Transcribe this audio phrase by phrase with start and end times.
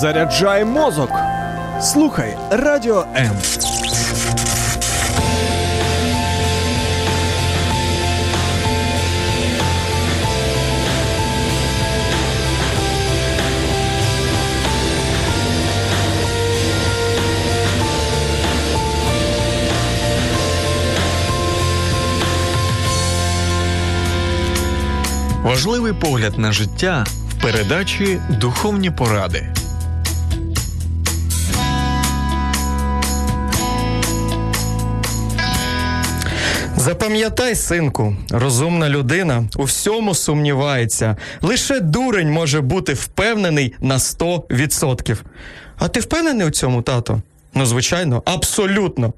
[0.00, 1.10] Заряджай мозок.
[1.80, 3.30] Слухай радіо М.
[25.42, 29.55] Важливий погляд на життя в передачі Духовні поради.
[36.86, 41.16] Запам'ятай, синку, розумна людина у всьому сумнівається.
[41.42, 45.16] Лише дурень може бути впевнений на 100%.
[45.78, 47.22] А ти впевнений у цьому, тато?
[47.54, 49.12] Ну, звичайно, абсолютно.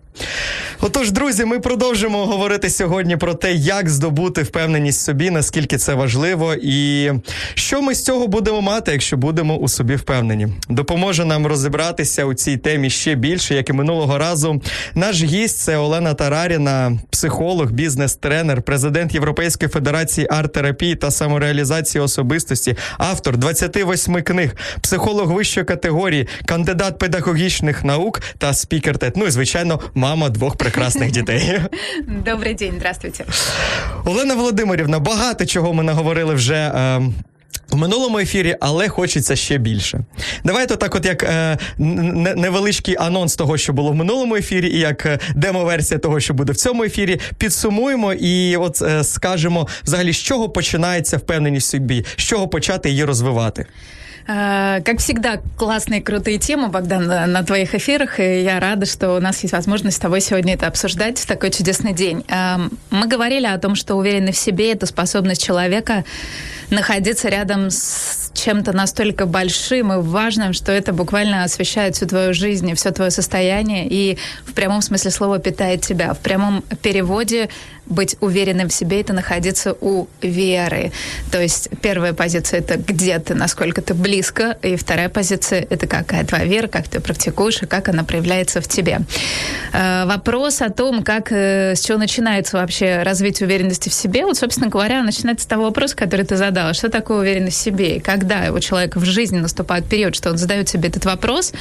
[0.81, 5.95] Отож, друзі, ми продовжимо говорити сьогодні про те, як здобути впевненість в собі, наскільки це
[5.95, 7.11] важливо, і
[7.55, 10.49] що ми з цього будемо мати, якщо будемо у собі впевнені.
[10.69, 14.63] Допоможе нам розібратися у цій темі ще більше, як і минулого разу.
[14.95, 23.37] Наш гість це Олена Тараріна, психолог, бізнес-тренер, президент Європейської федерації арт-терапії та самореалізації особистості, автор
[23.37, 28.99] 28 книг, психолог вищої категорії, кандидат педагогічних наук та спікер.
[29.17, 31.61] Ну і звичайно, мама двох прекрасних дітей.
[32.25, 33.25] Добрий день, здравствуйте.
[34.05, 36.55] Олена Володимирівна, багато чого ми наговорили вже.
[36.55, 37.01] Е,
[37.71, 40.01] в минулому ефірі, але хочеться ще більше.
[40.45, 41.59] Давайте так, от як е,
[42.37, 46.53] невеличкий анонс того, що було в минулому ефірі, і як е, демо-версія того, що буде
[46.53, 52.05] в цьому ефірі, підсумуємо і от е, скажемо взагалі, з чого починається впевненість в собі,
[52.17, 53.67] з чого почати її розвивати.
[54.29, 59.21] Э, как всегда, классные, крутые темы, Богдан, на твоих эфирах, и я рада, что у
[59.21, 62.25] нас есть возможность с тобой сегодня это обсуждать в такой чудесный день.
[62.29, 66.05] Эм, мы говорили о том, что уверенность в себе— это способность человека
[66.69, 72.69] находиться рядом с чем-то настолько большим и важным, что это буквально освещает всю твою жизнь
[72.71, 76.15] и все твое состояние, и в прямом смысле слова питает тебя.
[76.15, 77.49] В прямом переводе
[77.89, 80.93] быть уверенным в себе— это находиться у веры.
[81.33, 86.25] То есть первая позиция— это где ты, насколько ты близко, и вторая позиция— это какая
[86.25, 89.01] твоя вера, как ты практикуешь и как она проявляется в тебе.
[89.73, 94.37] Э, вопрос о том, как, э, с чего начинается вообще развитие уверенности в себе, вот,
[94.37, 96.75] собственно говоря, начинается с того вопроса, который ты задала.
[96.75, 97.97] Что такое уверенность в себе?
[97.97, 101.53] И когда у человека в жизни наступает период, что он задает себе этот вопрос,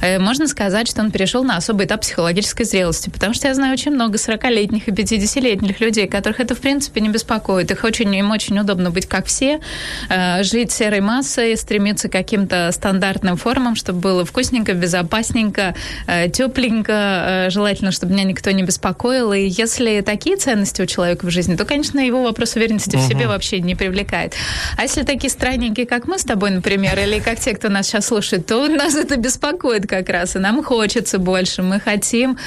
[0.00, 3.10] э, можно сказать, что он перешел на особый этап психологической зрелости.
[3.10, 7.00] Потому что я знаю очень много 40-летних и 50-летних многих людей, которых это, в принципе,
[7.00, 7.70] не беспокоит.
[7.70, 9.60] Их очень, им очень удобно быть как все,
[10.08, 15.74] э, жить серой массой, стремиться к каким-то стандартным формам, чтобы было вкусненько, безопасненько,
[16.06, 19.32] э, тепленько, желательно, чтобы меня никто не беспокоил.
[19.32, 23.04] И если такие ценности у человека в жизни, то, конечно, его вопрос уверенности угу.
[23.04, 24.34] в себе вообще не привлекает.
[24.76, 28.06] А если такие странненькие, как мы с тобой, например, или как те, кто нас сейчас
[28.06, 31.62] слушает, то нас это беспокоит как раз, и нам хочется больше.
[31.62, 32.38] Мы хотим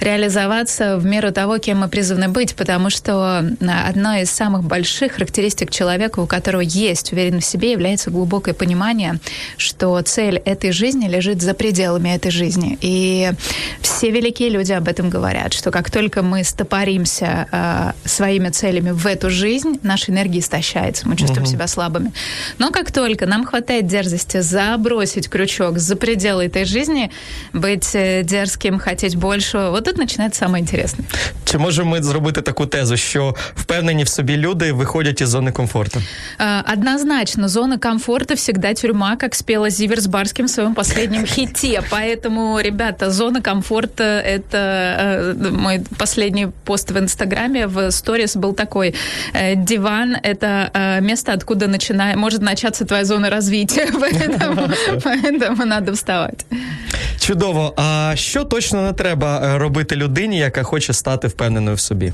[0.00, 3.38] реализоваться в меру того, кем мы призваны быть, потому что
[3.88, 9.18] одной из самых больших характеристик человека, у которого есть уверенность в себе, является глубокое понимание,
[9.56, 12.78] что цель этой жизни лежит за пределами этой жизни.
[12.80, 13.30] И
[13.80, 19.06] все великие люди об этом говорят, что как только мы стопоримся э, своими целями в
[19.06, 21.50] эту жизнь, наша энергия истощается, мы чувствуем угу.
[21.50, 22.12] себя слабыми.
[22.58, 27.11] Но как только нам хватает дерзости забросить крючок за пределы этой жизни,
[27.53, 31.07] быть э, дерзким, хотеть больше, вот тут начинается самое интересное.
[31.45, 36.01] Чи можемо ми зробити таку тезу, що впевнені в собі люди виходять із зони комфорту?
[36.73, 41.81] Однозначно, зона комфорта всегда тюрьма, как спела Зивер с Барским в своем последнем хите.
[41.91, 48.93] Поэтому, ребята, зона комфорта — это э, мой последний пост в Инстаграме, в сторис был такой.
[49.33, 54.68] Э, диван — это э, место, откуда начинает, может начаться твоя зона развития, поэтому,
[55.04, 56.44] поэтому надо вставать.
[57.22, 57.74] Чудово.
[57.76, 62.12] А що точно не треба робити людині, яка хоче стати впевненою в собі?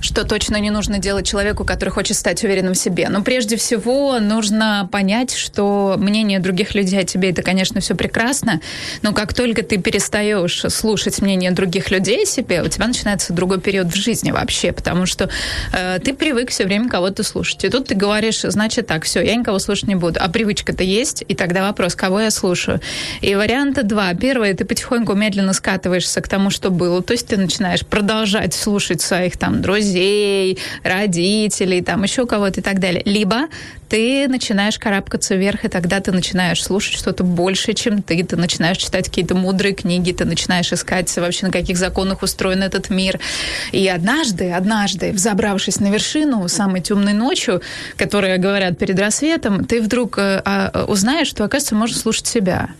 [0.00, 3.08] Что точно не нужно делать человеку, который хочет стать уверенным в себе?
[3.10, 8.60] Ну, прежде всего, нужно понять, что мнение других людей о тебе это, конечно, все прекрасно,
[9.02, 13.60] но как только ты перестаешь слушать мнение других людей о себе, у тебя начинается другой
[13.60, 15.28] период в жизни вообще, потому что
[15.72, 17.64] э, ты привык все время кого-то слушать.
[17.64, 20.18] И тут ты говоришь, значит так, все, я никого слушать не буду.
[20.20, 22.80] А привычка-то есть, и тогда вопрос, кого я слушаю?
[23.20, 24.12] И варианта два.
[24.14, 27.02] Первое, ты потихоньку медленно скатываешься к тому, что было.
[27.02, 32.78] То есть ты начинаешь продолжать слушать своих там друзей, родителей, там еще кого-то и так
[32.78, 33.02] далее.
[33.04, 33.48] Либо
[33.92, 38.24] ты начинаешь карабкаться вверх, и тогда ты начинаешь слушать что-то больше, чем ты.
[38.24, 42.88] Ты начинаешь читать какие-то мудрые книги, ты начинаешь искать вообще, на каких законах устроен этот
[42.88, 43.20] мир.
[43.70, 47.60] И однажды, однажды, взобравшись на вершину самой темной ночью,
[47.98, 52.70] которая говорят перед рассветом, ты вдруг э, а, узнаешь, что, оказывается, можно слушать себя.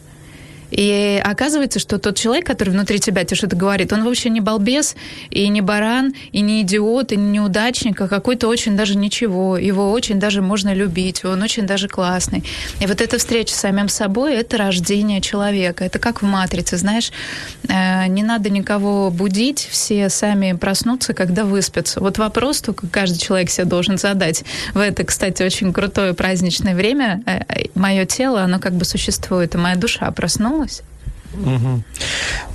[0.73, 4.97] И оказывается, что тот человек, который внутри тебя тебе что-то говорит, он вообще не балбес,
[5.31, 9.59] и не баран, и не идиот, и не неудачник, а какой-то очень даже ничего.
[9.59, 12.43] Его очень даже можно любить, он очень даже классный.
[12.81, 15.85] И вот эта встреча с самим собой— это рождение человека.
[15.85, 17.13] Это как в «Матрице», знаешь,
[17.69, 22.01] э, не надо никого будить, все сами проснутся, когда выспятся.
[22.01, 24.45] Вот вопрос только каждый человек себе должен задать.
[24.75, 29.55] В это, кстати, очень крутое праздничное время э, э, мое тело, оно как бы существует,
[29.55, 30.83] и моя душа проснулась, knows?
[31.46, 31.84] Угу.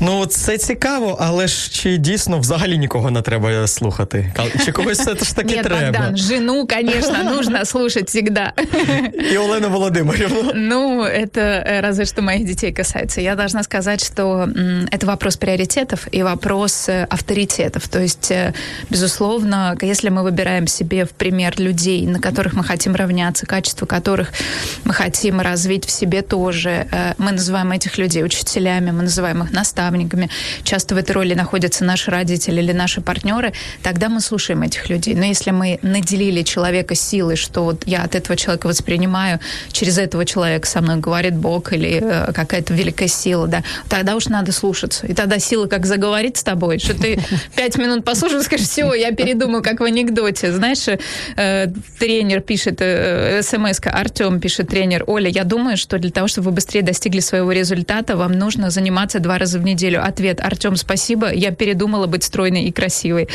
[0.00, 4.34] Ну, це цікаво, але ж чи дійсно взагалі нікого не треба слухати?
[4.64, 5.98] Чи когось це ж таки Нет, треба?
[5.98, 8.52] Богдан, жену, конечно, нужно слушать всегда.
[9.32, 10.52] И Олену Володимировну.
[10.54, 13.20] Ну, это э, разве что моих детей касается.
[13.20, 14.48] Я должна сказать, что
[14.90, 17.88] это вопрос приоритетов и вопрос э, авторитетов.
[17.88, 18.52] То есть, э,
[18.90, 24.32] безусловно, если мы выбираем себе в пример людей, на которых мы хотим равняться, качество которых
[24.84, 26.86] мы хотим развить в себе тоже,
[27.18, 30.29] мы называем этих людей учителями, учителями, мы называем их наставниками.
[30.63, 33.53] Часто в этой роли находятся наши родители или наши партнеры.
[33.83, 35.15] Тогда мы слушаем этих людей.
[35.15, 39.39] Но если мы наделили человека силой, что вот я от этого человека воспринимаю,
[39.71, 44.27] через этого человека со мной говорит Бог или э, какая-то великая сила, да, тогда уж
[44.27, 45.07] надо слушаться.
[45.07, 47.19] И тогда сила как заговорит с тобой, что ты
[47.55, 50.51] пять минут послушал, скажешь, все, я передумал, как в анекдоте.
[50.51, 50.87] Знаешь,
[51.37, 51.67] э,
[51.99, 56.55] тренер пишет, э, смс Артем пишет, тренер, Оля, я думаю, что для того, чтобы вы
[56.55, 60.03] быстрее достигли своего результата, вам нужно нужно заниматься два раза в неделю.
[60.03, 63.27] Ответ, Артем, спасибо, я передумала быть стройной и красивой.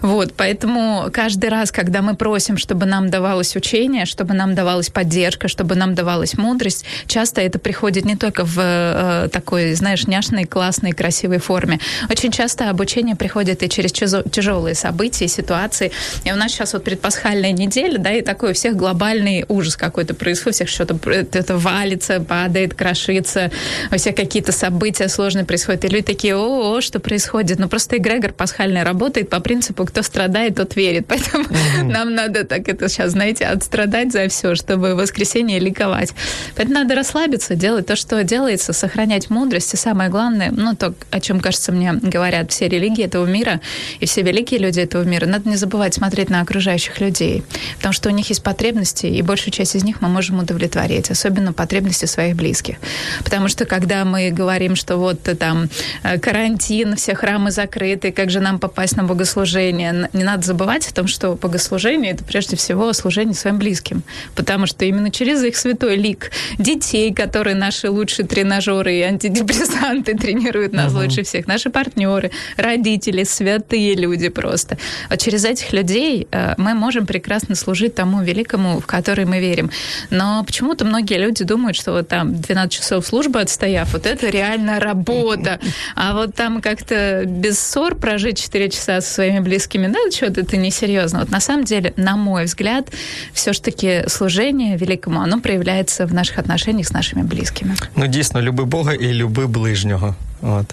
[0.00, 5.48] Вот, поэтому каждый раз, когда мы просим, чтобы нам давалось учение, чтобы нам давалась поддержка,
[5.48, 10.92] чтобы нам давалась мудрость, часто это приходит не только в э, такой, знаешь, няшной, классной,
[10.92, 11.78] красивой форме.
[12.10, 15.92] Очень часто обучение приходит и через тяжелые события, ситуации.
[16.24, 20.14] И у нас сейчас вот предпасхальная неделя, да, и такой у всех глобальный ужас какой-то
[20.14, 23.50] происходит, у всех что-то это валится, падает, крошится,
[23.90, 27.58] у всех какие-то события сложные происходят, и люди такие, о, что происходит?
[27.58, 31.06] Ну, просто эгрегор пасхальный работает по принципу, кто страдает, тот верит.
[31.08, 31.90] Поэтому mm-hmm.
[31.90, 36.12] нам надо так это сейчас, знаете, отстрадать за все, чтобы в воскресенье ликовать.
[36.54, 39.74] Поэтому надо расслабиться, делать то, что делается, сохранять мудрость.
[39.74, 43.60] И самое главное, ну, то, о чем, кажется, мне говорят все религии этого мира
[43.98, 47.42] и все великие люди этого мира, надо не забывать смотреть на окружающих людей,
[47.78, 51.52] потому что у них есть потребности, и большую часть из них мы можем удовлетворить, особенно
[51.52, 52.76] потребности своих близких.
[53.24, 55.68] Потому что когда мы говорим, что вот э, там
[56.02, 60.08] э, карантин, все храмы закрыты, как же нам попасть на богослужение?
[60.12, 64.02] Не надо забывать о том, что богослужение— это прежде всего служение своим близким,
[64.34, 70.72] потому что именно через их святой лик детей, которые наши лучшие тренажеры и антидепрессанты тренируют
[70.72, 71.04] нас uh-huh.
[71.04, 74.78] лучше всех, наши партнеры, родители, святые люди просто.
[75.08, 79.70] Вот через этих людей э, мы можем прекрасно служить тому великому, в который мы верим.
[80.10, 84.80] Но почему-то многие люди думают, что вот там 12 часов службы отстояв, вот это реально
[84.80, 85.58] работа.
[85.94, 90.56] А вот там как-то без ссор прожить 4 часа со своими близкими, да, что-то это
[90.56, 91.20] несерьезно.
[91.20, 92.92] Вот на самом деле, на мой взгляд,
[93.32, 97.74] все ж таки служение великому, оно проявляется в наших отношениях с нашими близкими.
[97.96, 100.14] Ну, дійсно, люби Бога і люби ближнього.
[100.42, 100.66] От.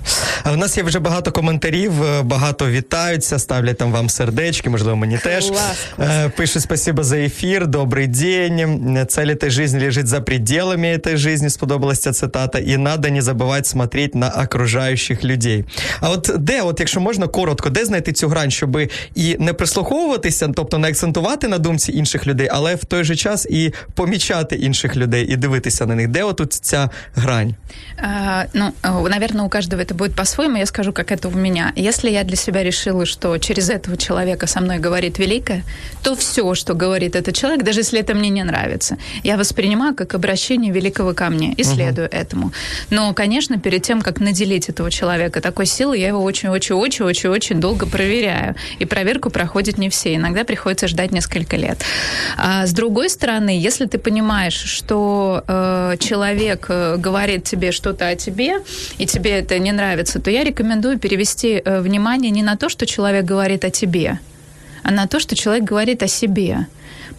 [0.44, 4.96] А в нас є вже багато коментарів, е, багато вітаються, ставлять там вам сердечки, можливо,
[4.96, 5.50] мені теж.
[5.50, 6.10] Клас, клас.
[6.10, 9.06] Е, пишуть спасибо за ефір, добрий день.
[9.10, 12.60] Цель этой жизни лежит за пределами этой жизни, сподобалася ця цитата.
[12.60, 15.66] І надо не забувати смотреть на окружаючих людей.
[16.02, 18.78] А от де, от якщо можна коротко, де знайти цю грань, щоб
[19.16, 23.46] і не прислуховуватися, тобто не акцентувати на думці інших людей, але в той же час
[23.46, 26.08] і помічати інших людей, і дивитися на них.
[26.08, 27.56] Де отут ця грань?
[27.98, 28.72] А, ну,
[29.10, 30.56] наверное, у каждого это будет по-своему.
[30.56, 31.74] Я скажу, как это у меня.
[31.76, 35.64] Если я для себя решила, что через этого человека со мной говорит великое,
[36.02, 40.16] то все, что говорит этот человек, даже если это мне не нравится, я воспринимаю как
[40.16, 42.22] обращение великого ко мне и следую uh-huh.
[42.22, 42.54] этому.
[42.90, 48.56] Но, конечно, перед тем, как наделить этого человека такой силой, я его очень-очень-очень-очень-очень долго проверяю.
[48.80, 50.16] И проверку проходят не все.
[50.16, 51.80] Иногда приходится ждать несколько лет.
[52.38, 58.16] А с другой стороны, если ты понимаешь, что э, человек э, говорит тебе что-то о
[58.16, 58.60] тебе,
[58.98, 62.86] и тебе это не нравится, то я рекомендую перевести э, внимание не на то, что
[62.86, 64.20] человек говорит о тебе,
[64.84, 66.68] а на то, что человек говорит о себе.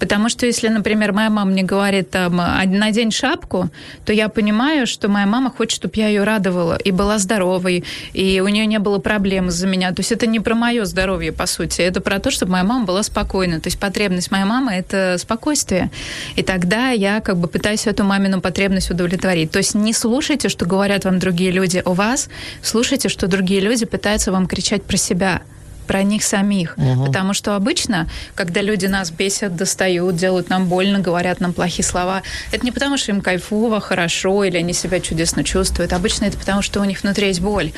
[0.00, 3.68] Потому что если, например, моя мама мне говорит, там, надень шапку,
[4.06, 8.40] то я понимаю, что моя мама хочет, чтобы я ее радовала и была здоровой, и
[8.40, 9.92] у нее не было проблем из-за меня.
[9.92, 12.86] То есть это не про мое здоровье, по сути, это про то, чтобы моя мама
[12.86, 13.60] была спокойна.
[13.60, 15.90] То есть потребность моей мамы– это спокойствие.
[16.34, 19.50] И тогда я как бы пытаюсь эту мамину потребность удовлетворить.
[19.50, 22.30] То есть не слушайте, что говорят вам другие люди о вас,
[22.62, 25.42] слушайте, что другие люди пытаются вам кричать про себя
[25.90, 26.78] про них самих.
[26.78, 27.06] Угу.
[27.06, 32.22] Потому что обычно, когда люди нас бесят, достают, делают нам больно, говорят нам плохие слова,
[32.52, 35.92] это не потому, что им кайфово, хорошо, или они себя чудесно чувствуют.
[35.92, 37.72] Обычно это потому, что у них внутри есть боль.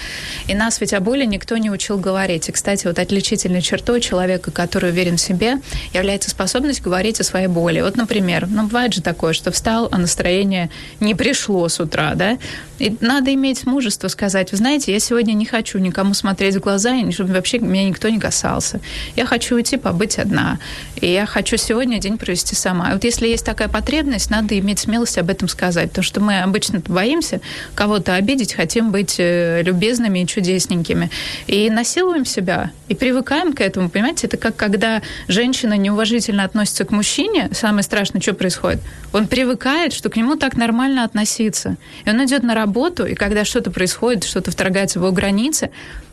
[0.47, 2.50] И нас ведь о боли никто не учил говорить.
[2.50, 5.54] И, кстати, вот отличительной чертой человека, который уверен в себе,
[5.95, 7.81] является способность говорить о своей боли.
[7.81, 10.69] Вот, например, ну, бывает же такое, что встал, а настроение
[11.00, 12.37] не пришло с утра, да?
[12.78, 16.95] И надо иметь мужество сказать, вы знаете, я сегодня не хочу никому смотреть в глаза,
[16.97, 18.80] и чтобы вообще меня никто не касался.
[19.16, 20.59] Я хочу уйти побыть одна.
[21.00, 22.90] И я хочу сегодня день провести сама.
[22.90, 25.88] И вот если есть такая потребность, надо иметь смелость об этом сказать.
[25.90, 27.40] Потому что мы обычно боимся
[27.75, 31.11] кого-то обидеть, хотим быть э, любезными и чудесненькими.
[31.47, 32.71] И насилуем себя.
[32.88, 33.88] И привыкаем к этому.
[33.88, 37.50] Понимаете, это как когда женщина неуважительно относится к мужчине.
[37.52, 38.80] Самое страшное, что происходит?
[39.12, 41.76] Он привыкает, что к нему так нормально относиться.
[42.04, 45.71] И он идет на работу, и когда что-то происходит, что-то вторгается в его границы,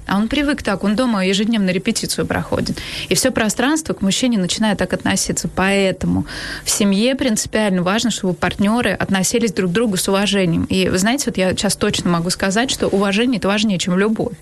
[0.10, 2.78] а он привык так, он дома ежедневно репетицию проходит.
[3.10, 5.48] И все пространство к мужчине начинает так относиться.
[5.56, 6.26] Поэтому
[6.64, 10.64] в семье принципиально важно, чтобы партнеры относились друг к другу с уважением.
[10.66, 14.34] И вы знаете, вот я сейчас точно могу сказать, что уважение это важнее, чем любовь.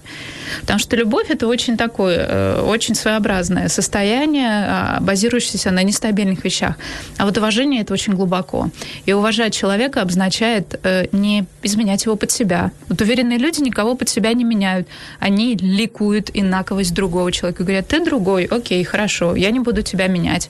[0.62, 6.76] Потому что любовь это очень такое, э, очень своеобразное состояние, а, базирующееся на нестабильных вещах.
[7.18, 8.70] А вот уважение это очень глубоко.
[9.06, 12.72] И уважать человека обозначает э, не изменять его под себя.
[12.88, 14.88] Вот уверенные люди никого под себя не меняют.
[15.20, 17.64] Они ликуют инаковость другого человека.
[17.64, 20.50] Говорят, ты другой, окей, хорошо, я не буду тебя менять.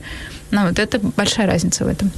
[0.52, 2.12] Ну, вот это большая разница в этом.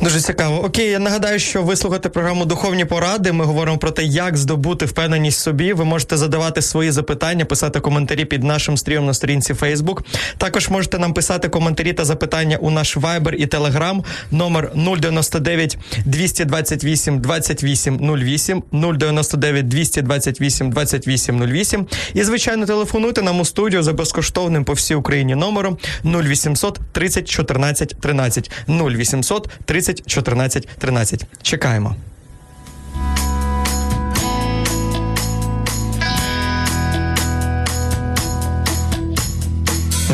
[0.00, 0.64] Дуже цікаво.
[0.64, 3.32] Окей, я нагадаю, що ви слухаєте програму Духовні поради.
[3.32, 5.72] Ми говоримо про те, як здобути впевненість собі.
[5.72, 10.00] Ви можете задавати свої запитання, писати коментарі під нашим стрімом на сторінці Facebook.
[10.38, 17.20] Також можете нам писати коментарі та запитання у наш Viber і Telegram номер 099 228
[17.20, 21.86] 28 08 099 228 28 08.
[22.14, 27.96] І, звичайно, телефонуйте нам у студію за безкоштовним по всій Україні номером 0800 30 14
[28.00, 31.26] 13 0800 30 14 13.
[31.42, 31.96] Чекаємо.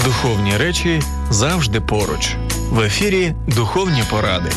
[0.04, 2.36] Духовні речі завжди поруч.
[2.70, 4.50] В ефірі Духовні поради.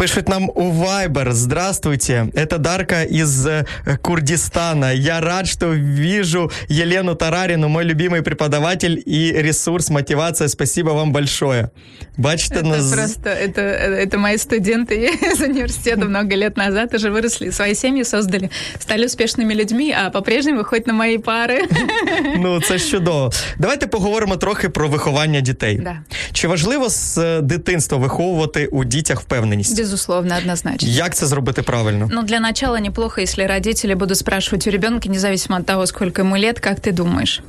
[0.00, 1.32] Пишет нам у Viber.
[1.32, 3.64] Здравствуйте, это Дарка из э,
[4.02, 4.92] Курдистана.
[4.92, 10.48] Я рад, что вижу Елену Тарарину, мой любимый преподаватель и ресурс, мотивация.
[10.48, 11.70] Спасибо вам большое.
[12.16, 12.92] Бачите, это нас...
[12.92, 18.50] просто, это, это мои студенты из университета много лет назад уже выросли, свои семьи создали,
[18.78, 21.62] стали успешными людьми, а по-прежнему виходять на мої пари.
[22.38, 23.32] Ну, це ж чудово.
[23.58, 25.80] Давайте поговоримо трохи про виховання дітей.
[25.84, 25.98] Да.
[26.32, 29.76] Чи важливо з дитинства виховувати у дітях впевненість?
[29.91, 30.89] Безусловно, однозначно.
[30.89, 32.09] Як це зробити правильно?
[32.11, 36.37] Ну, для начала неплохо, если родители будут спрашивать у ребенка, независимо от того, сколько ему
[36.37, 37.41] лет, как ты думаешь?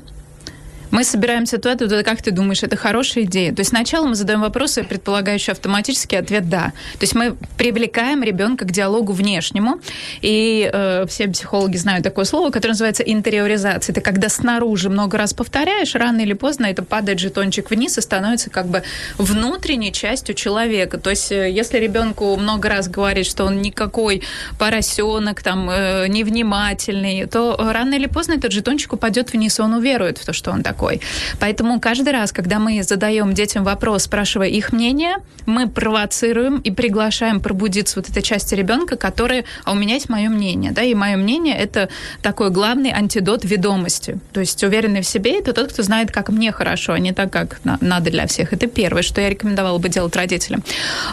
[0.93, 3.55] Мы собираем ситуацию, то как ты думаешь, это хорошая идея?
[3.55, 6.75] То есть сначала мы задаем вопросы, предполагающие автоматический ответ «да».
[6.99, 9.81] То есть мы привлекаем ребенка к диалогу внешнему,
[10.21, 13.95] и э, все психологи знают такое слово, которое называется интериоризация.
[13.95, 18.51] Это когда снаружи много раз повторяешь, рано или поздно это падает жетончик вниз и становится
[18.51, 18.83] как бы
[19.17, 20.99] внутренней частью человека.
[20.99, 24.23] То есть э, если ребенку много раз говорит, что он никакой
[24.59, 30.19] поросенок, там, э, невнимательный, то рано или поздно этот жетончик упадет вниз, и он уверует
[30.19, 31.01] в то, что он такой такой.
[31.39, 37.41] Поэтому каждый раз, когда мы задаем детям вопрос, спрашивая их мнение, мы провоцируем и приглашаем
[37.41, 41.17] пробудиться вот этой части ребенка, которая, а у меня есть мое мнение, да, и мое
[41.17, 41.89] мнение это
[42.23, 44.19] такой главный антидот ведомости.
[44.33, 47.31] То есть уверенный в себе это тот, кто знает, как мне хорошо, а не так,
[47.33, 48.53] как надо для всех.
[48.53, 50.63] Это первое, что я рекомендовала бы делать родителям.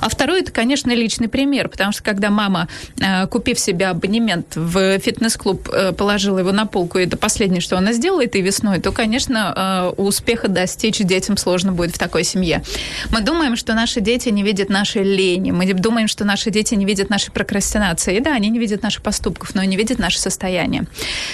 [0.02, 2.68] А второе, это, конечно, личный пример, потому что когда мама,
[3.00, 7.78] э, купив себе абонемент в фитнес-клуб, э, положила его на полку, и это последнее, что
[7.78, 12.64] она сделала этой весной, то, конечно, Э, успеха достичь детям сложно будет в такой семье.
[13.12, 16.86] Мы думаем, что наши дети не видят нашей лени, мы думаем, что наши дети не
[16.86, 18.18] видят нашей прокрастинации.
[18.18, 20.86] И да, они не видят наших поступков, но они видят наше состояние.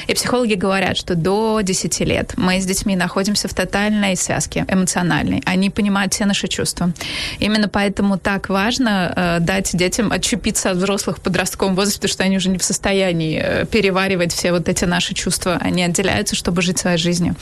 [0.07, 5.43] И психологи говорят, что до 10 лет мы с детьми находимся в тотальной связке эмоциональной.
[5.45, 6.91] Они понимают все наши чувства.
[7.39, 12.37] Именно поэтому так важно э, дать детям отчепиться от взрослых в подростковом возрасте, что они
[12.37, 15.59] уже не в состоянии э, переваривать все вот эти наши чувства.
[15.61, 17.35] Они отделяются, чтобы жить своей жизнью.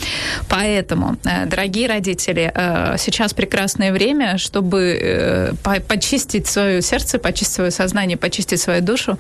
[0.64, 5.54] Э, дорогие родители, э, сейчас прекрасное время, чтобы э,
[5.88, 9.18] почистить свое сердце, почистить свое сознание, почистить свою душу,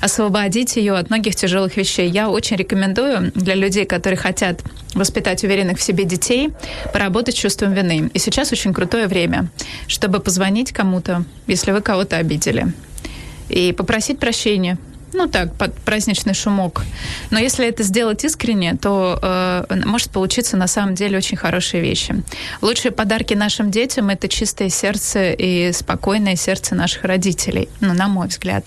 [0.00, 2.08] освободить ее от многих тяжелых вещей.
[2.08, 4.60] Я очень рекомендую для людей, которые хотят
[4.94, 6.50] воспитать уверенных в себе детей,
[6.92, 8.10] поработать с чувством вины.
[8.14, 9.48] И сейчас очень крутое время,
[9.86, 12.66] чтобы позвонить кому-то, если вы кого-то обидели,
[13.48, 14.78] и попросить прощения
[15.16, 16.82] ну так, под праздничный шумок.
[17.30, 22.22] Но если это сделать искренне, то э, может получиться на самом деле очень хорошие вещи.
[22.60, 28.28] Лучшие подарки нашим детям это чистое сердце и спокойное сердце наших родителей, ну, на мой
[28.28, 28.66] взгляд.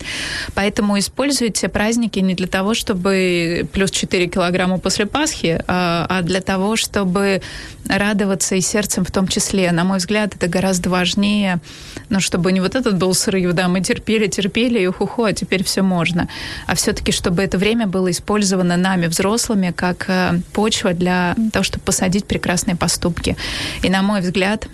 [0.54, 6.40] Поэтому используйте праздники не для того, чтобы плюс 4 килограмма после Пасхи, а, а для
[6.40, 7.42] того, чтобы
[7.90, 9.70] радоваться и сердцем в том числе.
[9.72, 11.60] На мой взгляд, это гораздо важнее,
[12.08, 15.64] ну, чтобы не вот этот был срыв, да, мы терпели, терпели, и уху, а теперь
[15.64, 16.28] все можно
[16.66, 21.84] а все-таки, чтобы это время было использовано нами, взрослыми, как э, почва для того, чтобы
[21.84, 23.36] посадить прекрасные поступки.
[23.82, 24.68] И, на мой взгляд,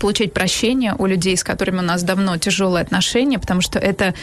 [0.00, 4.14] получить прощение у людей, с которыми у нас давно тяжелые отношения, потому что это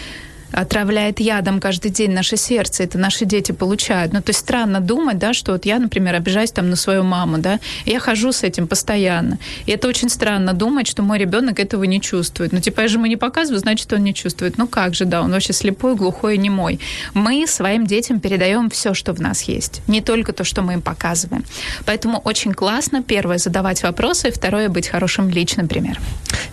[0.52, 4.14] отравляет ядом каждый день наше сердце, это наши дети получают.
[4.14, 7.38] Ну, то есть странно думать, да, что вот я, например, обижаюсь там на свою маму,
[7.38, 9.38] да, и я хожу с этим постоянно.
[9.66, 12.54] И это очень странно думать, что мой ребенок этого не чувствует.
[12.54, 14.58] Ну, типа, я же ему не показываю, значит, он не чувствует.
[14.58, 16.80] Ну, как же, да, он вообще слепой, глухой и немой.
[17.14, 20.82] Мы своим детям передаем все, что в нас есть, не только то, что мы им
[20.82, 21.44] показываем.
[21.86, 26.04] Поэтому очень классно, первое, задавать вопросы, второе, быть хорошим личным примером.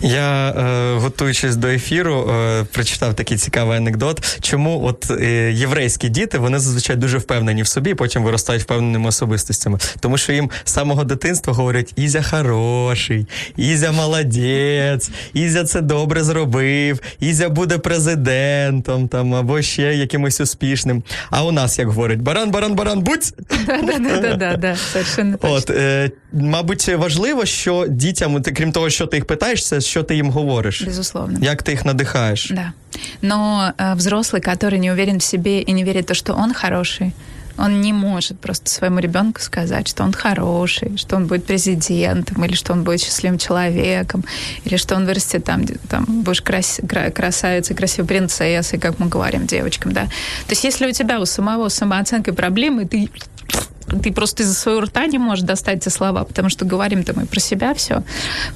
[0.01, 4.38] Я, е, готуючись до ефіру, е, прочитав такий цікавий анекдот.
[4.40, 9.78] Чому от е, єврейські діти вони зазвичай дуже впевнені в собі, потім виростають впевненими особистостями.
[10.00, 17.00] Тому що їм з самого дитинства говорять: Ізя хороший, Ізя молодець, Ізя це добре зробив,
[17.20, 21.02] Ізя буде президентом там або ще якимось успішним.
[21.30, 23.34] А у нас як говорять: баран, баран, баран, будь!
[24.22, 29.80] Да-да-да, совершенно От, е, Мабуть, важливо, що дітям, крім того, що ти їх питаєш, це
[29.80, 30.82] що ты им говоришь.
[30.82, 31.38] Безусловно.
[31.42, 32.54] Як ты их надыхаешь.
[32.54, 32.72] Да.
[33.22, 36.53] Но э, взрослый, который не уверен в себе и не верит в то, что он
[36.53, 37.13] хороший,
[37.59, 42.53] он не может просто своему ребенку сказать, что он хороший, что он будет президентом, или
[42.53, 44.23] что он будет счастливым человеком,
[44.63, 46.79] или что он вырастет там, там будешь крас,
[47.13, 50.05] красавицей, красивой принцессой, как мы говорим девочкам, да.
[50.05, 53.09] То есть если у тебя у самого самооценкой проблемы, ты
[54.02, 57.40] ты просто из-за своего рта не можешь достать эти слова, потому что говорим-то мы про
[57.40, 58.02] себя все.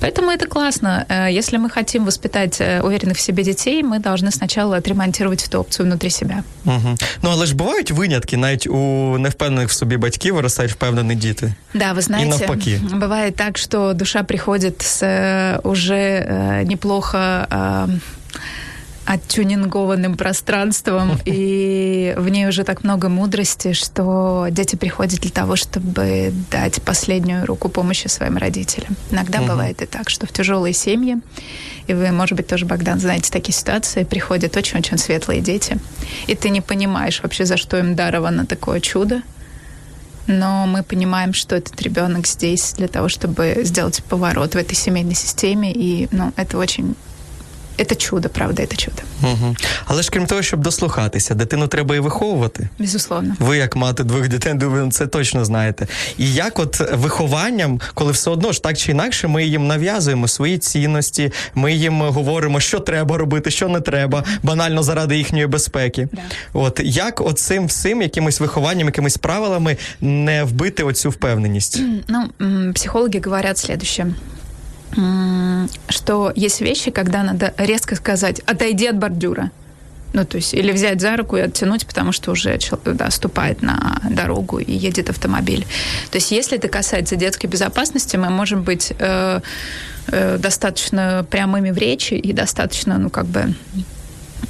[0.00, 1.05] Поэтому это классно.
[1.09, 5.61] Э, если мы хотим воспитать э, уверенных в себе детей, мы должны сначала отремонтировать эту
[5.61, 6.42] опцию внутри себя.
[6.64, 6.97] Угу.
[7.23, 8.79] Ну, але ж бувають винятки, навіть у
[9.18, 11.55] невпевнених в собі батьків виростають впевнені діти.
[11.75, 12.81] Да, вы знаете, И навпаки.
[12.92, 17.47] бывает так, что душа приходит с э, уже неплохо
[19.06, 26.34] оттюнингованным пространством, и в ней уже так много мудрости, что дети приходят для того, чтобы
[26.52, 28.96] дать последнюю руку помощи своим родителям.
[29.12, 29.50] Иногда угу.
[29.50, 31.18] бывает и так, что в тяжелые семьи,
[31.88, 35.78] и вы, может быть, тоже, Богдан, знаете такие ситуации, приходят очень-очень светлые дети,
[36.28, 39.22] и ты не понимаешь вообще, за что им даровано такое чудо,
[40.28, 45.16] но мы понимаем, что этот ребенок здесь для того, чтобы сделать поворот в этой семейной
[45.16, 46.96] системе, и ну, это очень
[47.86, 48.98] це чудо, правда, це чудо.
[49.24, 49.56] Угу.
[49.86, 52.69] Але ж крім того, щоб дослухатися, дитину треба і виховувати.
[52.80, 53.36] Безусловно.
[53.39, 55.88] Ви, як мати двох дітей, думаю, це точно знаєте.
[56.17, 60.58] І як от вихованням, коли все одно ж так чи інакше, ми їм нав'язуємо свої
[60.58, 66.08] цінності, ми їм говоримо, що треба робити, що не треба, банально заради їхньої безпеки.
[66.12, 66.22] Да.
[66.54, 71.82] От як оцим всім якимось вихованням, якимись правилами не вбити оцю впевненість?
[72.08, 72.30] Ну,
[72.74, 74.13] психологи говорять следующее
[75.89, 79.51] что есть вещи, когда надо резко сказать «отойди от бордюра».
[80.13, 83.99] Ну, то есть, или взять за руку и оттянуть, потому что уже да, ступает на
[84.08, 85.65] дорогу и едет автомобиль.
[86.12, 89.39] То есть, если это касается детской безопасности, мы можем быть э,
[90.08, 93.56] э, достаточно прямыми в речи и достаточно, ну, как бы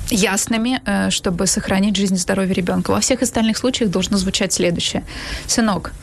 [0.10, 2.92] ясными, э, чтобы сохранить жизнь и здоровье ребенка.
[2.92, 5.06] Во всех остальных случаях должно звучать следующее.
[5.48, 5.94] Сынок,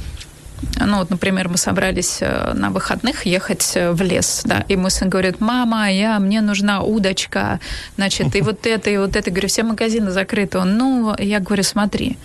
[0.79, 4.90] ну, вот, например, мы собрались э, на выходных ехать э, в лес, да, и мой
[4.90, 7.61] сын говорит, мама, я, мне нужна удочка,
[7.96, 9.31] значит, и вот это, и вот это.
[9.31, 10.59] Говорю, все магазины закрыты.
[10.59, 12.18] Он, ну, я говорю, смотри,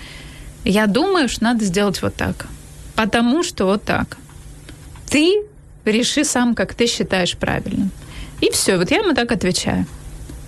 [0.63, 2.47] я думаю, что надо сделать вот так,
[2.95, 4.17] потому что вот так.
[5.09, 5.43] Ты
[5.85, 7.91] реши сам, как ты считаешь правильным.
[8.41, 9.85] И все, вот я ему так отвечаю.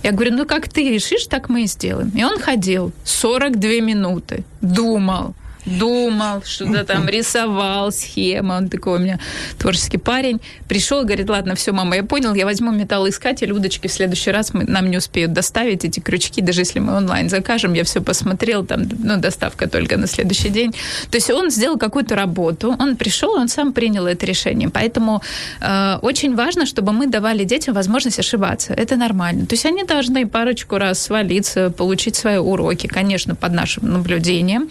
[0.03, 2.09] Я говорю, ну как ты решишь, так мы и сделаем.
[2.09, 5.35] И он ходил 42 минуты, думал,
[5.67, 8.55] думал, что-то там рисовал, схема.
[8.55, 9.19] Он такой у меня
[9.57, 10.39] творческий парень.
[10.67, 14.63] Пришел, говорит, ладно, все, мама, я понял, я возьму металлоискатель, удочки, в следующий раз мы,
[14.63, 18.83] нам не успеют доставить эти крючки, даже если мы онлайн закажем, я все посмотрел, там,
[18.99, 20.71] ну, доставка только на следующий день.
[21.11, 24.69] То есть он сделал какую-то работу, он пришел, он сам принял это решение.
[24.69, 25.21] Поэтому
[25.61, 28.73] э, очень важно, чтобы мы давали детям возможность ошибаться.
[28.73, 29.45] Это нормально.
[29.45, 34.69] То есть они должны парочку раз свалиться, получить свои уроки, конечно, под нашим наблюдением,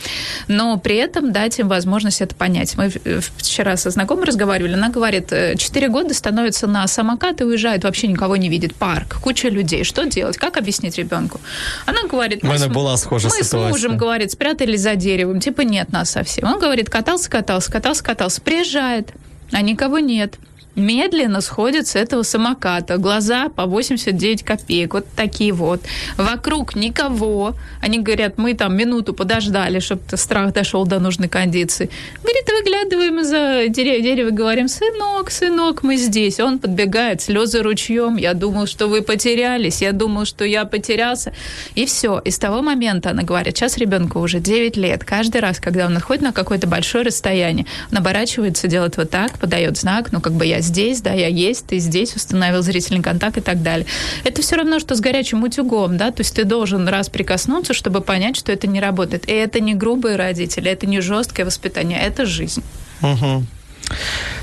[0.49, 2.77] но при этом дать им возможность это понять.
[2.77, 2.91] Мы
[3.39, 8.37] вчера со знакомой разговаривали, она говорит, 4 года становится на самокат и уезжает, вообще никого
[8.37, 9.83] не видит, парк, куча людей.
[9.83, 10.37] Что делать?
[10.37, 11.41] Как объяснить ребенку?
[11.87, 15.91] Она говорит, мы, с, была схожа мы с мужем, говорит, спрятались за деревом, типа нет
[15.91, 16.47] нас совсем.
[16.47, 19.11] Он говорит, катался, катался, катался, катался, приезжает,
[19.51, 20.37] а никого нет
[20.77, 22.99] медленно сходит с этого самоката.
[22.99, 24.95] Глаза по 89 копеек.
[24.95, 25.81] Вот такие вот.
[26.17, 27.55] Вокруг никого.
[27.81, 31.91] Они говорят, мы там минуту подождали, чтобы страх дошел до нужной кондиции.
[32.23, 36.39] Говорит, выглядываем из-за дерева, говорим, сынок, сынок, мы здесь.
[36.41, 38.17] Он подбегает, слезы ручьем.
[38.17, 39.83] Я думал, что вы потерялись.
[39.83, 41.33] Я думал, что я потерялся.
[41.75, 42.21] И все.
[42.25, 45.05] И с того момента она говорит, сейчас ребенку уже 9 лет.
[45.05, 49.79] Каждый раз, когда он отходит на какое-то большое расстояние, он оборачивается, делает вот так, подает
[49.79, 53.42] знак, ну, как бы я здесь, да, я есть, ты здесь, установил зрительный контакт и
[53.42, 53.86] так далее.
[54.24, 58.02] Это все равно, что с горячим утюгом, да, то есть ты должен раз прикоснуться, чтобы
[58.02, 59.30] понять, что это не работает.
[59.30, 62.64] И это не грубые родители, это не жесткое воспитание, это жизнь.
[63.02, 63.44] Угу.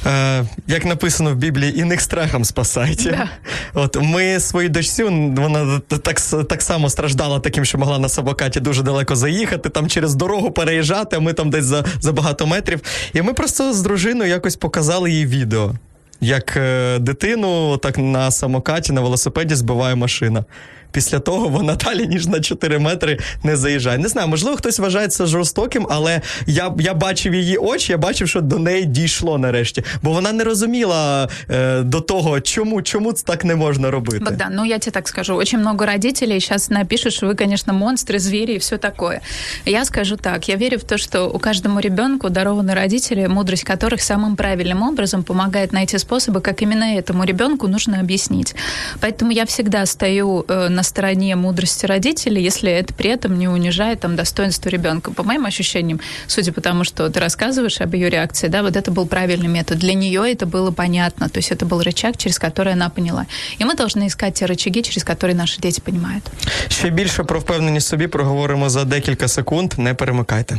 [0.07, 3.11] Е, Як написано в Біблії, іних страхом спасайте.
[3.11, 3.29] Да.
[3.75, 8.83] От Ми свою дочцю, вона так так само страждала таким, що могла на самокаті дуже
[8.83, 12.81] далеко заїхати, там через дорогу переїжджати, а ми там десь за, за багато метрів.
[13.13, 15.75] І ми просто з дружиною якось показали їй відео
[16.23, 20.45] як е, дитину так на самокаті, на велосипеді збиває машина
[20.93, 23.99] після того вона далі ніж на 4 метри не заїжджає.
[23.99, 28.29] Не знаю, можливо, хтось вважає це жорстоким, але я я бачив її очі, я бачив,
[28.29, 33.25] що до неї дійшло нарешті, бо вона не розуміла э, до того, чому чому це
[33.25, 34.25] так не можна робити.
[34.25, 38.19] Богдан, ну я тебе так скажу, очень много родителей сейчас напишут, что вы, конечно, монстры,
[38.19, 39.21] звери и все такое.
[39.67, 44.01] Я скажу так, я верю в то, что у каждому ребенку дарованы родители, мудрость которых
[44.01, 48.55] самым правильным образом помогает найти способы, как именно этому ребенку нужно объяснить.
[49.01, 54.01] Поэтому я всегда стою э, на стороне мудрости родителей, если это при этом не унижает
[54.01, 55.13] там достоинство ребенка.
[55.13, 58.91] По моим ощущениям, судя по тому, что ты рассказываешь об ее реакции, да, вот это
[58.91, 59.79] был правильный метод.
[59.79, 63.27] Для нее это было понятно, то есть это был рычаг, через который она поняла.
[63.59, 66.25] И мы должны искать те рычаги, через которые наши дети понимают.
[66.69, 69.75] Ще більше про впевненість собі проговоримо за декілька секунд.
[69.79, 70.59] Не перемикайте.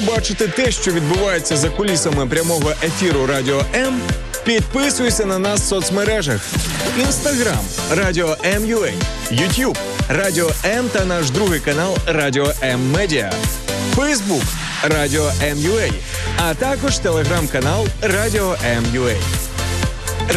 [0.00, 4.00] Побачити те, що відбувається за кулісами прямого ефіру Радіо М?
[4.44, 6.40] Підписуйся на нас в соцмережах:
[7.00, 8.90] Інстаграм Радіо М.Ю.А.,
[9.34, 13.32] Ютуб Радіо М та наш другий канал Радіо М Медіа,
[13.94, 14.42] Фейсбук
[14.82, 15.90] Радіо М.Ю.А.,
[16.48, 19.14] а також телеграм-канал Радіо М.Ю.А.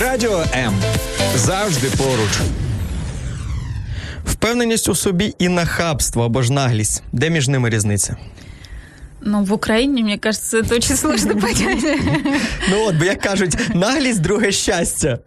[0.01, 0.73] Радіо М
[1.35, 2.39] завжди поруч.
[4.25, 7.03] Впевненість у собі і нахабство або ж наглість.
[7.11, 8.17] Де між ними різниця?
[9.20, 11.84] Ну, в Україні, мені кажется, это очень сложно понять.
[12.70, 15.18] Ну от, як кажуть, наглість – друге щастя.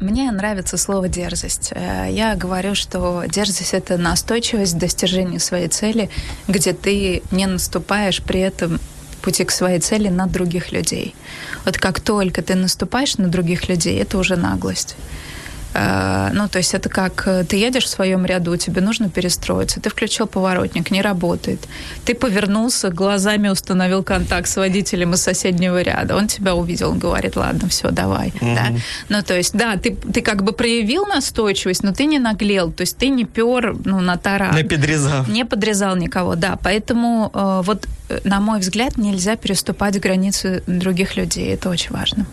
[0.00, 1.72] Мне нравится слово «дерзость».
[1.72, 6.08] Э, я говорю, что дерзость – это настойчивость в достижении своей цели,
[6.48, 8.78] где ты не наступаешь при этом
[9.20, 11.14] пути к своей цели на других людей.
[11.64, 14.96] Вот как только ты наступаешь на других людей, это уже наглость.
[15.73, 19.79] Э, ну, то есть это как э, ты едешь в своем ряду, тебе нужно перестроиться,
[19.79, 21.59] ты включил поворотник, не работает.
[22.05, 26.15] Ты повернулся, глазами установил контакт с водителем из соседнего ряда.
[26.15, 28.29] Он тебя увидел, он говорит, ладно, все, давай.
[28.29, 28.55] Mm-hmm.
[28.55, 28.71] Да?
[29.09, 32.81] Ну, то есть, да, ты, ты как бы проявил настойчивость, но ты не наглел, то
[32.81, 34.55] есть ты не пер ну, на таран.
[34.55, 35.25] Не подрезал.
[35.27, 36.57] Не подрезал никого, да.
[36.63, 41.53] Поэтому э, вот, э, на мой взгляд, нельзя переступать границы других людей.
[41.53, 42.25] Это очень важно.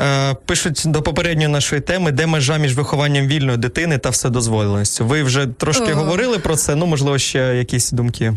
[0.00, 5.06] Е, пишуть до попередньої нашої теми, де межа між вихованням вільної дитини та вседозволеністю.
[5.06, 5.96] Ви вже трошки О.
[5.96, 8.34] говорили про це, ну можливо, ще якісь думки.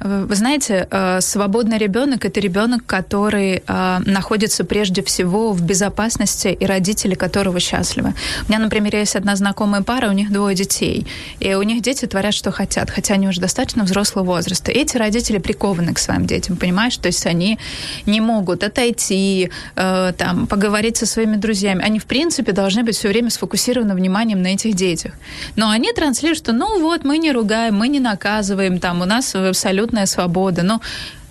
[0.00, 6.66] Вы знаете, э, свободный ребенок это ребенок, который э, находится прежде всего в безопасности и
[6.66, 8.14] родители которого счастливы.
[8.46, 11.06] У меня, например, есть одна знакомая пара, у них двое детей,
[11.40, 14.70] и у них дети творят, что хотят, хотя они уже достаточно взрослого возраста.
[14.70, 16.96] И эти родители прикованы к своим детям, понимаешь?
[16.96, 17.58] То есть они
[18.06, 21.83] не могут отойти, э, там, поговорить со своими друзьями.
[21.83, 25.13] Они, в принципе, должны быть все время сфокусированы вниманием на этих детях.
[25.55, 29.35] Но они транслируют, что ну вот, мы не ругаем, мы не наказываем, там, у нас
[29.35, 30.63] абсолютная свобода.
[30.63, 30.81] Но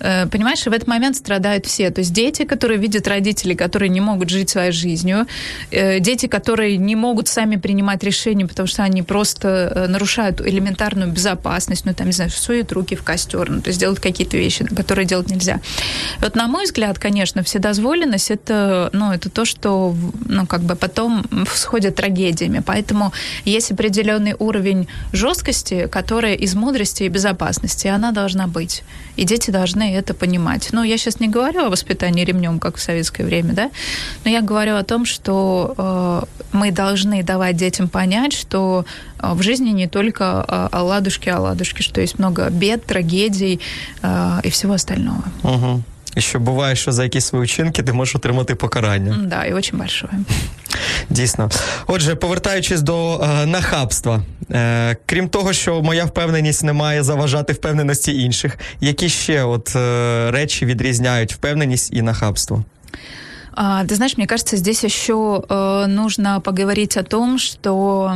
[0.03, 1.91] понимаешь, и в этот момент страдают все.
[1.91, 5.27] То есть дети, которые видят родителей, которые не могут жить своей жизнью,
[5.71, 11.11] э, дети, которые не могут сами принимать решения, потому что они просто э, нарушают элементарную
[11.11, 14.65] безопасность, ну, там, не знаю, суют руки в костер, ну, то есть делают какие-то вещи,
[14.65, 15.61] которые делать нельзя.
[16.21, 19.95] Вот, на мой взгляд, конечно, вседозволенность это, ну, это то, что,
[20.27, 22.63] ну, как бы потом сходит трагедиями.
[22.65, 23.13] Поэтому
[23.45, 28.83] есть определенный уровень жесткости, которая из мудрости и безопасности, и она должна быть.
[29.17, 30.69] И дети должны это понимать.
[30.73, 33.71] Ну, я сейчас не говорю о воспитании ремнем, как в советское время, да,
[34.25, 36.23] но я говорю о том, что э,
[36.53, 38.85] мы должны давать детям понять, что
[39.19, 43.61] э, в жизни не только э, оладушки, оладушки, что есть много бед, трагедий
[44.03, 45.25] э, и всего остального.
[45.43, 45.83] Угу.
[46.17, 49.19] І що буває, що за якісь свої вчинки ти можеш отримати покарання.
[49.27, 50.13] Да, і дуже большое.
[51.11, 51.51] Дійсно.
[51.87, 58.23] Отже, повертаючись до е, нахабства, е, крім того, що моя впевненість не має заважати впевненості
[58.23, 62.65] інших, які ще от е, речі відрізняють впевненість і нахабство?
[63.55, 68.13] А, ты знаешь, мне кажется, здесь еще э, нужно поговорить о том, что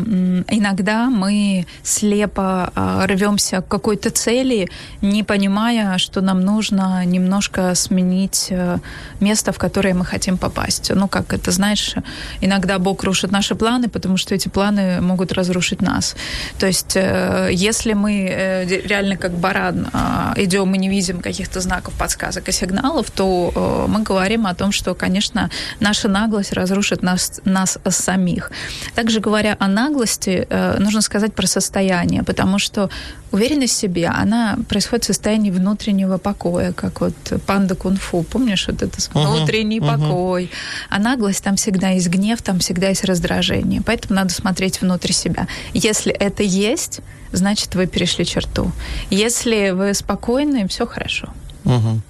[0.49, 4.68] иногда мы слепо а, рвемся к какой-то цели,
[5.03, 8.79] не понимая, что нам нужно немножко сменить э,
[9.20, 10.90] место, в которое мы хотим попасть.
[10.94, 11.94] Ну, как это, знаешь,
[12.40, 16.16] иногда Бог рушит наши планы, потому что эти планы могут разрушить нас.
[16.59, 21.94] То есть, э, если мы реально как баран а, идем и не видим каких-то знаков,
[21.94, 27.41] подсказок и сигналов, то мы говорим о том, что, конечно, конечно, наша наглость разрушит нас,
[27.45, 28.51] нас самих.
[28.95, 32.91] Также говоря о наглости, э, нужно сказать про состояние, потому что
[33.33, 37.15] уверенность в себе, она происходит в состоянии внутреннего покоя, как вот
[37.47, 40.45] панда кунг-фу, помнишь, вот это внутренний uh-huh, покой.
[40.45, 40.97] Uh-huh.
[40.97, 43.83] А наглость, там всегда есть гнев, там всегда есть раздражение.
[43.85, 45.47] Поэтому надо смотреть внутрь себя.
[45.75, 47.01] Если это есть,
[47.33, 48.71] значит, вы перешли черту.
[49.11, 51.29] Если вы спокойны, все хорошо.
[51.66, 52.02] Угу.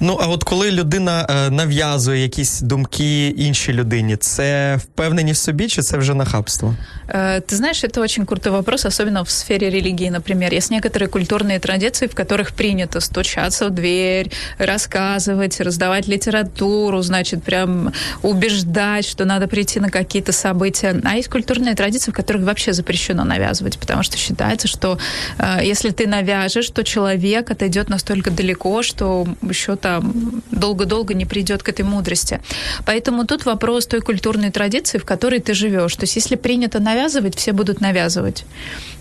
[0.00, 5.68] Ну, а от коли людина е, нав'язує якісь думки іншій людині, це впевнені в собі,
[5.68, 6.74] чи це вже нахабство?
[7.08, 10.54] Э, ты знаешь, это очень крутой вопрос, особенно в сфере религии, например.
[10.54, 17.92] Есть некоторые культурные традиции, в которых принято стучаться в дверь, рассказывать, раздавать литературу, значит, прям
[18.22, 21.00] убеждать, что надо прийти на какие-то события.
[21.04, 24.98] А есть культурные традиции, в которых вообще запрещено навязывать, потому что считается, что
[25.38, 31.63] э, если ты навяжешь, то человек отойдет настолько далеко, что еще там долго-долго не придет
[31.63, 32.39] к этой мудрости.
[32.85, 35.95] Поэтому тут вопрос той культурной традиции, в которой ты живешь.
[35.95, 38.45] То есть если принято навязывать, навязывать, все будут навязывать.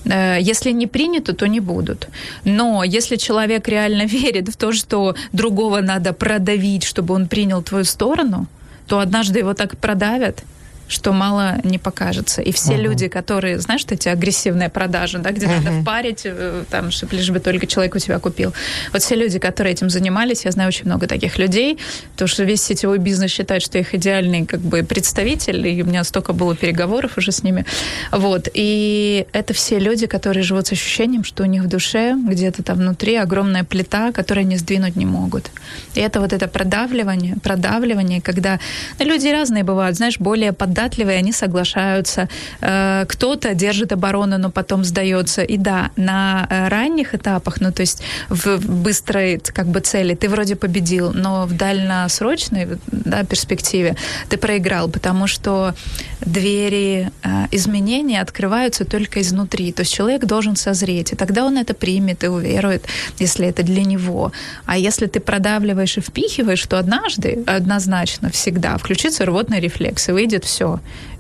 [0.05, 2.09] Э, если не принято, то не будут.
[2.45, 7.85] Но если человек реально верит в то, что другого надо продавить, чтобы он принял твою
[7.85, 8.47] сторону,
[8.87, 10.43] то однажды его так продавят–
[10.89, 12.43] что мало не покажется.
[12.43, 12.83] И все uh-huh.
[12.83, 15.63] люди, которые, знаешь, что эти агрессивные продажи, да, где uh-huh.
[15.63, 18.53] надо впарить, э, там, чтобы лишь бы только человек у тебя купил.
[18.93, 21.79] Вот все люди, которые этим занимались, я знаю очень много таких людей,
[22.13, 26.05] потому что весь сетевой бизнес считает, что их идеальный как бы представитель, и у меня
[26.05, 27.67] столько было переговоров уже с ними.
[28.11, 28.49] Вот.
[28.55, 32.79] И это все люди, которые живут с ощущением, что у них в душе где-то там
[32.79, 35.51] внутри огромная плита, которую они сдвинуть не могут.
[35.95, 38.59] И это вот это продавливание, продавливание, когда
[38.99, 42.29] ну, люди разные бывают, знаешь, более под податливые, они соглашаются.
[42.61, 45.43] Э, кто-то держит оборону, но потом сдается.
[45.43, 50.29] И да, на э, ранних этапах, ну то есть в быстрой как бы цели ты
[50.29, 53.97] вроде победил, но в дальносрочной да, перспективе
[54.29, 55.75] ты проиграл, потому что
[56.21, 59.73] двери э, изменений открываются только изнутри.
[59.73, 62.85] То есть человек должен созреть, и тогда он это примет и уверует,
[63.21, 64.33] если это для него.
[64.67, 70.45] А если ты продавливаешь и впихиваешь, то однажды, однозначно, всегда включится рвотный рефлекс, и выйдет
[70.45, 70.68] все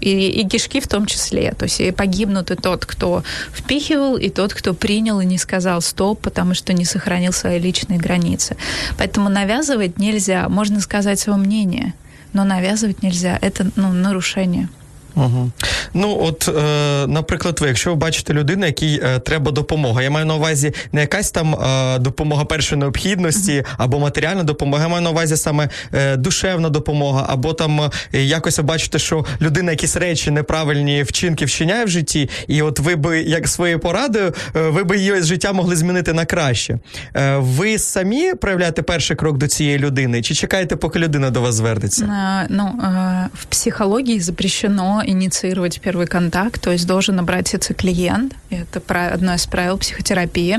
[0.00, 1.52] и, и кишки в том числе.
[1.58, 5.80] То есть и погибнут и тот, кто впихивал, и тот, кто принял и не сказал
[5.80, 8.56] стоп, потому что не сохранил свои личные границы.
[8.98, 10.48] Поэтому навязывать нельзя.
[10.48, 11.94] Можно сказать свое мнение,
[12.32, 13.38] но навязывать нельзя.
[13.40, 14.68] Это ну, нарушение.
[15.16, 15.50] Угу.
[15.94, 20.26] Ну, от, е, наприклад, ви, якщо ви бачите людину, якій е, треба допомога, я маю
[20.26, 25.10] на увазі не якась там е, допомога першої необхідності або матеріальна допомога, я маю на
[25.10, 31.02] увазі саме е, душевна допомога, або там е, якось бачите, що людина якісь речі неправильні
[31.02, 35.22] вчинки вчиняє в житті, і от ви би, як своєю порадою, е, ви би її
[35.22, 36.78] життя могли змінити на краще.
[37.36, 42.46] ви самі проявляєте перший крок до цієї людини, чи чекаєте, поки людина до вас звернеться?
[42.50, 42.72] Ну,
[43.34, 48.34] в психології запрещено инициировать первый контакт, то есть должен обратиться клиент.
[48.50, 48.80] Это
[49.12, 50.58] одно из правил психотерапии.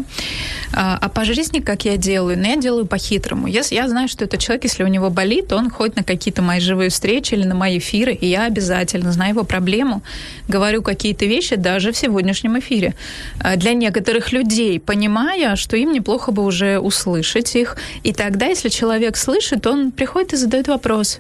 [0.74, 2.38] А, а по жизни, как я делаю?
[2.38, 3.48] Ну, я делаю по-хитрому.
[3.48, 6.60] Если я знаю, что этот человек, если у него болит, он ходит на какие-то мои
[6.60, 10.04] живые встречи или на мои эфиры, и я обязательно, знаю его проблему,
[10.48, 12.96] говорю какие-то вещи даже в сегодняшнем эфире.
[13.40, 18.70] А, для некоторых людей, понимая, что им неплохо бы уже услышать их, и тогда, если
[18.70, 21.20] человек слышит, он приходит и задает вопрос.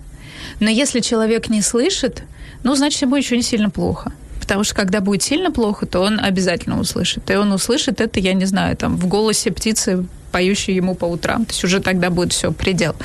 [0.60, 2.24] Но если человек не слышит,
[2.64, 4.12] ну, значит, ему еще не сильно плохо.
[4.40, 7.30] Потому что когда будет сильно плохо, то он обязательно услышит.
[7.30, 11.46] И он услышит это, я не знаю, там, в голосе птицы поющий ему по утрам.
[11.46, 12.96] То есть уже тогда будет все предел.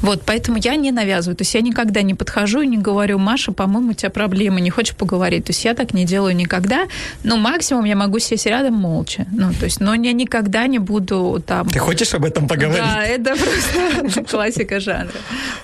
[0.00, 1.36] Вот, поэтому я не навязываю.
[1.36, 4.70] То есть я никогда не подхожу и не говорю, Маша, по-моему, у тебя проблемы, не
[4.70, 5.44] хочешь поговорить.
[5.44, 6.86] То есть я так не делаю никогда.
[7.24, 9.26] Ну, максимум я могу сесть рядом молча.
[9.32, 11.68] Ну, то есть, но я никогда не буду там...
[11.68, 12.82] Ты хочешь об этом поговорить?
[12.82, 15.18] Да, это просто класика жанру.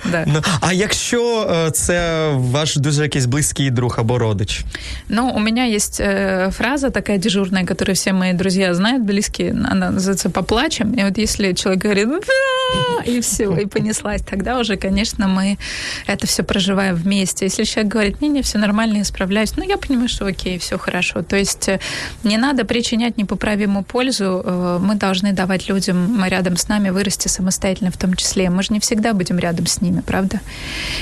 [0.05, 0.25] Да.
[0.27, 4.65] Ну, а якщо це ваш дуже якийсь близький друг або родич?
[5.09, 6.03] Ну, у меня есть
[6.51, 10.90] фраза такая дежурная, которую все мои друзья знают, близкие, она называется «поплачем».
[10.97, 15.59] И вот если человек говорит да, и все, и понеслась, тогда уже, конечно, мы
[16.07, 17.47] это все проживаем вместе.
[17.47, 21.23] Если человек говорит, не-не, все нормально, я справляюсь, ну, я понимаю, что окей, все хорошо.
[21.23, 21.81] То есть э,
[22.25, 27.91] не надо причинять непоправимую пользу, э, мы должны давать людям рядом с нами вырасти самостоятельно
[27.91, 28.51] в том числе.
[28.51, 30.41] Мы же не всегда будем рядом с ними, правда?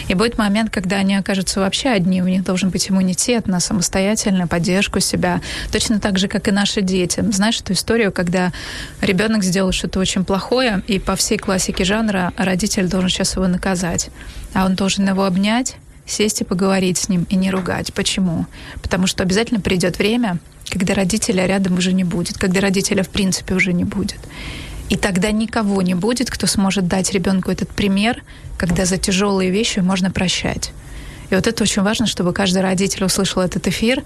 [0.09, 4.48] И будет момент, когда они окажутся вообще одни, у них должен быть иммунитет на самостоятельную
[4.48, 5.40] поддержку себя,
[5.72, 7.24] точно так же, как и наши дети.
[7.31, 8.53] Знаешь эту историю, когда
[9.01, 14.11] ребенок сделал что-то очень плохое, и по всей классике жанра родитель должен сейчас его наказать.
[14.55, 17.95] А он должен его обнять, сесть и поговорить с ним, и не ругать.
[17.95, 18.47] Почему?
[18.83, 20.38] Потому что обязательно придет время,
[20.69, 24.19] когда родителя рядом уже не будет, когда родителя в принципе уже не будет.
[24.88, 28.23] И тогда никого не будет, кто сможет дать ребенку этот пример,
[28.57, 30.73] когда за тяжелые вещи можно прощать.
[31.31, 34.03] И вот это очень важно, чтобы каждый родитель услышал этот эфир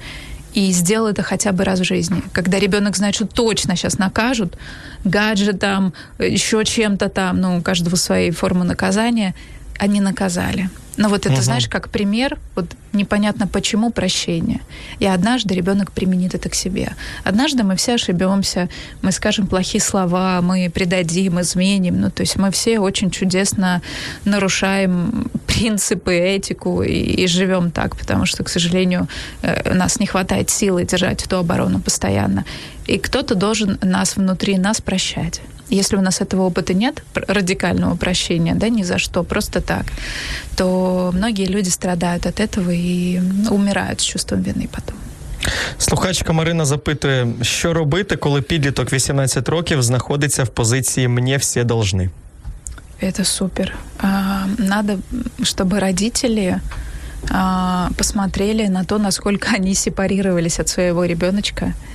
[0.55, 2.23] и сделал это хотя бы раз в жизни.
[2.33, 4.57] Когда ребенок знает, что точно сейчас накажут
[5.05, 9.35] гаджетом, еще чем-то там, ну, у каждого своей формы наказания,
[9.79, 10.71] они наказали.
[10.97, 11.43] Но вот это, угу.
[11.43, 14.61] знаешь, как пример, вот непонятно почему прощение.
[14.99, 16.93] И однажды ребенок применит это к себе.
[17.25, 18.69] Однажды мы все ошибемся,
[19.01, 22.01] мы скажем плохие слова, мы предадим, изменим.
[22.01, 23.81] Ну, то есть мы все очень чудесно
[24.25, 29.09] нарушаем принципы, этику и, и живем так, потому что, к сожалению,
[29.43, 32.45] э, у нас не хватает силы держать эту оборону постоянно.
[32.87, 35.41] И кто-то должен нас внутри нас прощать
[35.72, 39.86] Если у нас этого опыта нет, радикального прощения, да, ни за что, просто так,
[40.56, 44.96] то многие люди страдают от этого и умирают с чувством вины потом.
[45.78, 52.10] Слухачка Марина запитує, що робити, коли підліток 18 років знаходиться в позиції «мне все должны».
[53.02, 53.76] Это супер.
[54.58, 55.00] Надо,
[55.44, 56.60] чтобы родители
[57.98, 61.91] посмотрели на то, насколько они сепарировались от своего ребеночка, Э,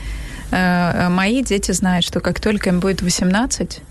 [0.51, 3.81] мои дети знают, что как только им будет 18,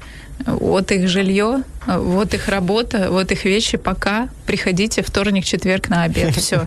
[0.44, 6.34] вот их жилье, вот их работа, вот их вещи, пока приходите вторник, четверг на обед,
[6.36, 6.66] все.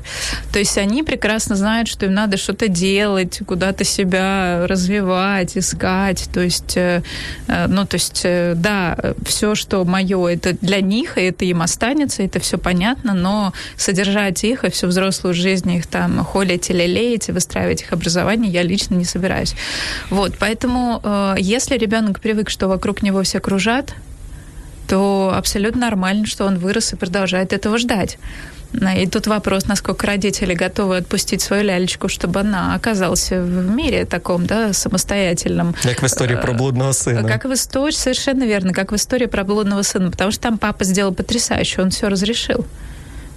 [0.51, 6.29] То есть они прекрасно знают, что им надо что-то делать, куда-то себя развивать, искать.
[6.33, 7.01] То есть, э,
[7.47, 11.61] э, ну, то есть, э, да, все, что мое, это для них, и это им
[11.61, 16.85] останется, это все понятно, но содержать их и всю взрослую жизнь их там холить или
[16.85, 19.55] леять и выстраивать их образование я лично не собираюсь.
[20.09, 21.01] Вот, поэтому
[21.37, 23.93] если ребенок привык, что вокруг него все кружат,
[24.87, 28.17] то абсолютно нормально, что он вырос и продолжает этого ждать.
[28.97, 34.45] И тут вопрос, насколько родители готовы отпустить свою лялечку, чтобы она оказалась в мире таком,
[34.45, 35.75] да, самостоятельном.
[35.83, 37.27] Как в истории про блудного сына.
[37.27, 40.85] Как в истории, совершенно верно, как в истории про блудного сына, потому что там папа
[40.85, 42.65] сделал потрясающе, он все разрешил.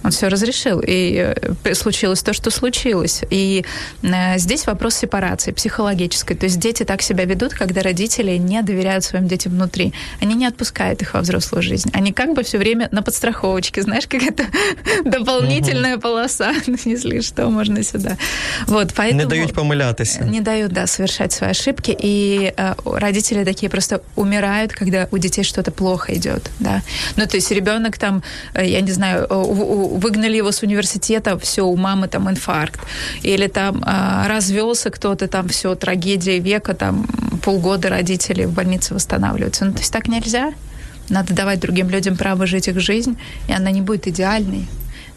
[0.03, 3.21] Он все разрешил, и э, случилось то, что случилось.
[3.29, 3.65] И
[4.01, 6.35] э, здесь вопрос сепарации психологической.
[6.35, 9.93] То есть дети так себя ведут, когда родители не доверяют своим детям внутри.
[10.21, 11.89] Они не отпускают их во взрослую жизнь.
[11.93, 14.45] Они как бы все время на подстраховочке, знаешь, как это
[15.05, 16.53] дополнительная полоса,
[16.85, 18.17] если что, можно сюда.
[18.67, 19.21] Вот, поэтому...
[19.21, 20.25] Не дают помылятися.
[20.25, 21.95] Не дают, да, совершать свои ошибки.
[21.97, 26.81] И э, родители такие просто умирают, когда у детей что-то плохо идет, да.
[27.15, 28.21] Ну, то есть ребенок там,
[28.53, 32.81] я не знаю, у, выгнали его с университета, все, у мамы там инфаркт.
[33.21, 37.05] Или там а, развелся кто-то, там все, трагедия века, там
[37.43, 39.65] полгода родители в больнице восстанавливаются.
[39.65, 40.53] Ну, то есть так нельзя.
[41.09, 44.67] Надо давать другим людям право жить их жизнь, и она не будет идеальной.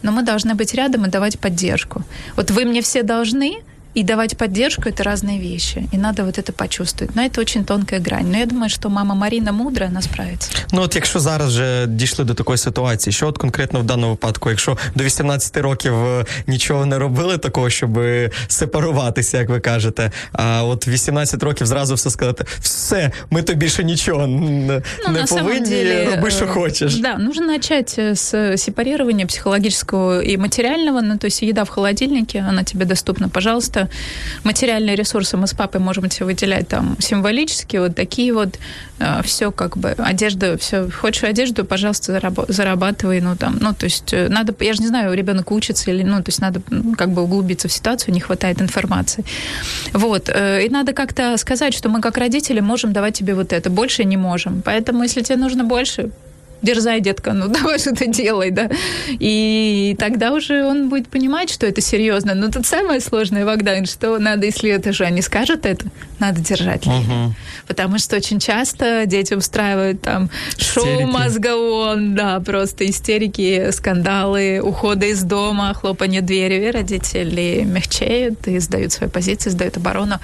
[0.01, 2.03] Но мы должны быть рядом и давать поддержку.
[2.35, 3.61] Вот вы мне все должны,
[3.96, 5.88] и давать поддержку – это разные вещи.
[5.92, 7.14] И надо вот это почувствовать.
[7.14, 8.30] Но это очень тонкая грань.
[8.30, 10.50] Но я думаю, что мама Марина мудрая, она справится.
[10.72, 14.50] Ну от якщо зараз вже дійшли до такої ситуації, що от конкретно в даному випадку,
[14.50, 18.00] якщо до 18 років е, нічого не робили такого, щоб
[18.48, 23.84] сепаруватися, як ви кажете, а от 18 років зразу все сказати, все, ми тобі більше
[23.84, 26.96] нічого не, Ну, не на самом повинні, деле, роби, що э, хочеш.
[26.96, 31.02] Да, нужно начать э, с сепарирования психологического и материального.
[31.02, 33.82] Ну, то есть еда в холодильнике, она тебе доступна, пожалуйста.
[34.43, 38.57] Материальные ресурсы мы с папой можем тебе выделять там символически, вот такие вот.
[39.23, 40.89] Все как бы, одежда, все.
[40.89, 43.21] Хочешь одежду, пожалуйста, зараб- зарабатывай.
[43.21, 46.17] Ну, там, ну, то есть э, надо, я же не знаю, ребенок учится или, ну,
[46.17, 46.61] то есть надо
[46.97, 49.23] как бы углубиться в ситуацию, не хватает информации.
[49.93, 50.29] Вот.
[50.29, 54.03] э, И надо как-то сказать, что мы как родители можем давать тебе вот это, больше
[54.03, 54.63] не можем.
[54.65, 56.09] Поэтому, если тебе нужно больше,
[56.61, 58.69] дерзай, детка, ну давай что-то делай, да.
[59.07, 62.33] И тогда уже он будет понимать, что это серьезно.
[62.35, 65.85] Но тут самое сложное, Богдан, что надо, если это же они скажут это,
[66.19, 67.35] надо держать линию.
[67.67, 75.23] Потому что очень часто дети устраивают там шоу мозгоон, да, просто истерики, скандалы, уходы из
[75.23, 80.19] дома, хлопанье дверью, и родители мягчеют и сдают свои позиции, сдают оборону.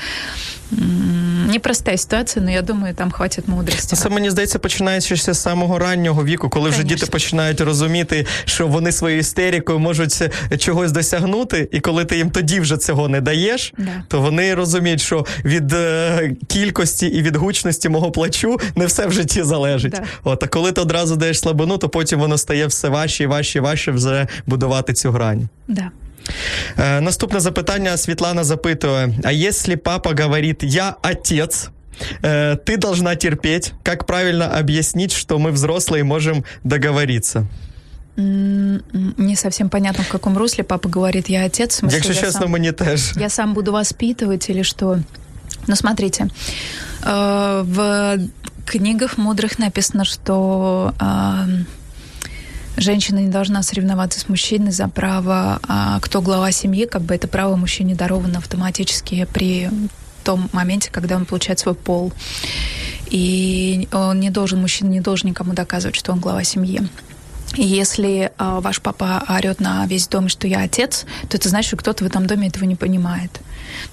[1.44, 3.96] М, Непростая ситуация, но я думаю, там хватит мудрости.
[3.96, 4.60] Ну, Це мені здається,
[5.16, 10.22] ще з самого раннього віку, коли вже діти починають розуміти, що вони своєю істерикою можуть
[10.52, 14.04] е, чогось досягнути, і коли ти їм тоді вже цього не даєш, Да.
[14.08, 19.12] то вони розуміють, що від е, кількості і від гучності мого плачу не все в
[19.12, 19.92] житті залежить.
[19.92, 20.04] Да.
[20.24, 23.60] От, а коли ти одразу даєш слабину, то потім воно стає все важче і важче
[23.60, 25.50] і важче вже будувати цю грань.
[25.68, 25.92] Да.
[26.79, 31.71] Е, наступне запитання Світлана запитує: а якщо папа говорить «я отец»,
[32.23, 33.73] э, ты должна терпеть.
[33.83, 37.47] Как правильно объяснить, что мы взрослые можем договориться?
[38.19, 38.81] М,
[39.19, 41.83] Не совсем понятно, в каком русле папа говорит, я отец.
[41.83, 43.13] в смысле, Якщо я чесно, сам- мені теж.
[43.17, 44.99] я сам буду воспитывать или что?
[45.67, 46.27] Ну, смотрите,
[47.03, 48.19] э, в
[48.65, 51.65] книгах мудрых написано, что э,
[52.78, 57.28] женщина не должна соревноваться с мужчиной за право, а кто глава семьи, как бы это
[57.28, 59.70] право мужчине даровано автоматически при
[60.24, 62.14] том моменте, когда он получает свой пол.
[63.10, 66.82] И он не должен, мужчина не должен никому доказывать, что он глава семьи.
[67.56, 71.68] И если а, ваш папа орет на весь дом, что я отец, то это значит,
[71.68, 73.42] что кто-то в этом доме этого не понимает.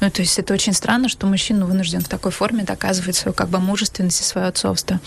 [0.01, 3.49] Ну, то есть это очень странно, что мужчина вынужден в такой форме доказывать свою как
[3.49, 5.01] бы мужественность и свое отцовство.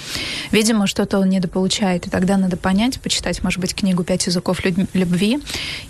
[0.52, 2.08] Видимо, что-то он недополучает.
[2.08, 5.40] И тогда надо понять, почитать, может быть, книгу «Пять языков любви»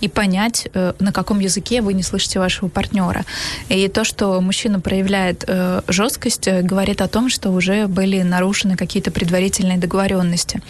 [0.02, 3.26] и понять, э, на каком языке вы не слышите вашего партнера.
[3.70, 8.76] И то, что мужчина проявляет э, жесткость, э, говорит о том, что уже были нарушены
[8.76, 10.62] какие-то предварительные договоренности.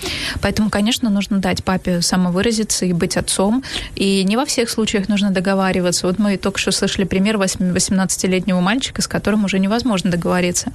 [0.42, 3.64] Поэтому, конечно, нужно дать папе самовыразиться и быть отцом.
[3.96, 6.08] И не во всех случаях нужно договариваться.
[6.08, 7.72] Вот мы только что слышали пример 8
[8.14, 10.72] 18-летнего мальчика, с которым уже невозможно договориться.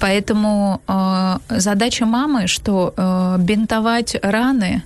[0.00, 4.82] Поэтому э, задача мамы, что э, бинтовать раны,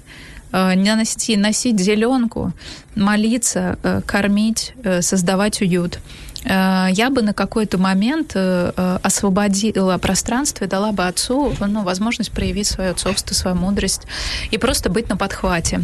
[0.52, 2.52] э, не носить, носить зеленку,
[2.96, 5.98] молиться, э, кормить, э, создавать уют.
[6.44, 11.82] Э, Я бы на какой-то момент э, э, освободила пространство и дала бы отцу ну,
[11.82, 14.02] возможность проявить свое отцовство, свою мудрость
[14.50, 15.80] и просто быть на подхвате.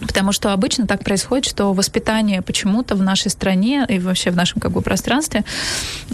[0.00, 4.60] Потому что обычно так происходит, что воспитание почему-то в нашей стране и вообще в нашем
[4.60, 5.44] как бы пространстве,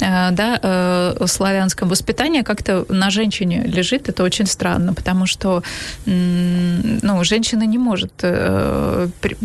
[0.00, 4.08] э, да, э, славянском воспитание как-то на женщине лежит.
[4.08, 5.62] Это очень странно, потому что
[6.06, 9.36] ну, женщина не может э, при-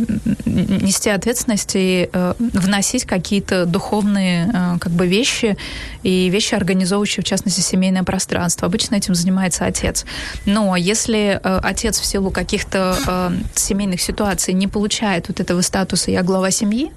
[0.45, 5.57] нести ответственность и э, вносить какие-то духовные э, как бы вещи
[6.03, 8.67] и вещи, организовывающие, в частности, семейное пространство.
[8.67, 10.05] Обычно этим занимается отец.
[10.45, 16.11] Но если э, отец в силу каких-то э, семейных ситуаций не получает вот этого статуса
[16.11, 16.91] «я глава семьи»,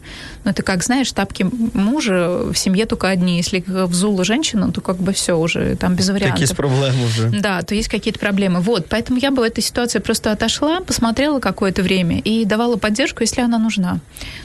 [0.44, 3.36] ну, это как, знаешь, тапки мужа в семье только одни.
[3.36, 6.40] Если взула женщина, то как бы все уже, там без вариантов.
[6.40, 7.40] Якісь проблеми вже.
[7.40, 8.60] Да, то есть какие-то проблемы.
[8.60, 13.22] Вот, поэтому я бы в этой ситуации просто отошла, посмотрела какое-то время и давала поддержку,
[13.22, 14.00] если она нужна.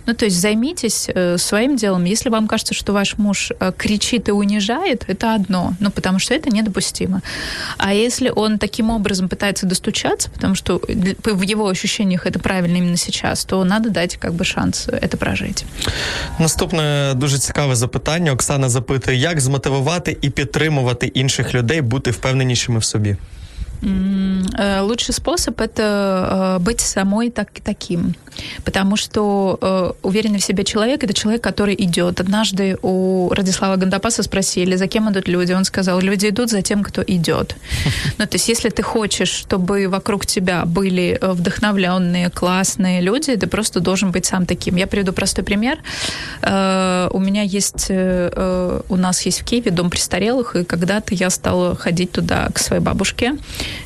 [0.05, 2.03] Ну, то есть займитесь э, своим делом.
[2.05, 6.33] Если вам кажется, что ваш муж э, кричит и унижает, это одно, ну, потому что
[6.33, 7.21] это недопустимо.
[7.77, 10.81] А если он таким образом пытается достучаться, потому что
[11.23, 15.63] в его ощущениях это правильно именно зараз, то надо дати как би, шанс це прожити.
[16.39, 18.31] Наступне дуже цікаве запитання.
[18.31, 23.15] Оксана запитує, як змотивувати і підтримувати інших людей бути впевненішими в собі.
[23.81, 28.15] Э, лучший способ это э, быть самой так, таким.
[28.63, 32.19] Потому что э, уверенный в себе человек это человек, который идет.
[32.19, 35.53] Однажды у Радислава Гандапаса спросили, за кем идут люди.
[35.53, 37.55] Он сказал, люди идут за тем, кто идет.
[38.17, 43.79] Ну, то есть, если ты хочешь, чтобы вокруг тебя были вдохновленные, классные люди, ты просто
[43.81, 44.77] должен быть сам таким.
[44.77, 45.79] Я приведу простой пример.
[46.41, 52.11] У меня есть, у нас есть в Киеве дом престарелых, и когда-то я стала ходить
[52.11, 53.35] туда к своей бабушке,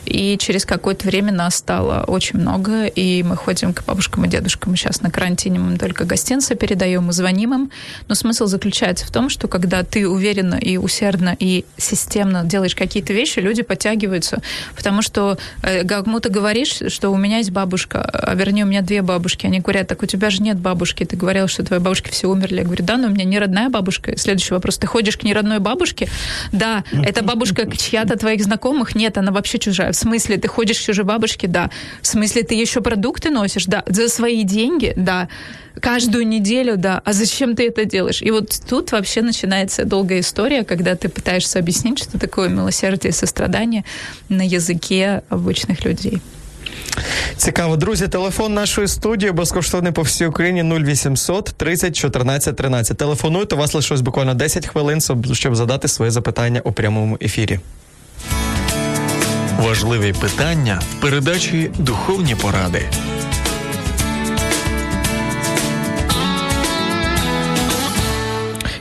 [0.06, 4.76] и через какое-то время нас стало очень много, и мы ходим к бабушкам и дедушкам.
[4.76, 7.72] Сейчас на карантине мы только гостинцы передаем и звоним им.
[8.08, 13.14] Но смысл заключается в том, что когда ты уверенно и усердно и системно делаешь какие-то
[13.14, 14.42] вещи, люди подтягиваются.
[14.76, 19.02] Потому что э, кому-то говоришь, что у меня есть бабушка, а вернее, у меня две
[19.02, 19.46] бабушки.
[19.46, 21.06] Они говорят, так у тебя же нет бабушки.
[21.06, 22.58] Ты говорил, что твои бабушки все умерли.
[22.58, 24.18] Я говорю, да, но у меня не родная бабушка.
[24.18, 24.78] Следующий вопрос.
[24.78, 26.10] Ты ходишь к неродной бабушке?
[26.52, 26.84] Да.
[26.92, 28.96] Это бабушка чья-то твоих знакомых?
[28.96, 31.47] Нет, она вообще чужая В смысле, ты ходишь к чужой бабушке?
[31.47, 31.71] Да.
[32.03, 33.67] В смысле, ты еще продукты носишь?
[33.67, 33.83] Да.
[33.87, 34.93] За свои деньги?
[34.97, 35.29] Да.
[35.81, 36.77] Каждую неделю?
[36.77, 37.03] Да.
[37.05, 38.23] А зачем ты это делаешь?
[38.23, 43.13] И вот тут вообще начинается долгая история, когда ты пытаешься объяснить, что такое милосердие и
[43.13, 43.85] сострадание
[44.29, 46.21] на языке обычных людей.
[47.37, 48.09] Цікаво, друзі.
[48.09, 52.97] Телефон нашої студії безкоштовний по всій Україні 0800 30 14 13.
[52.97, 55.01] Телефонуйте, у вас лишилось буквально 10 хвилин,
[55.33, 57.61] щоб задати своє запитання у прямому ефірі.
[59.60, 62.82] Важливі питання в передачі Духовні поради.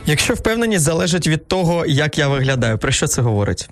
[0.05, 3.69] Якщо впевненість залежить від того, як я виглядаю, про що це говорить?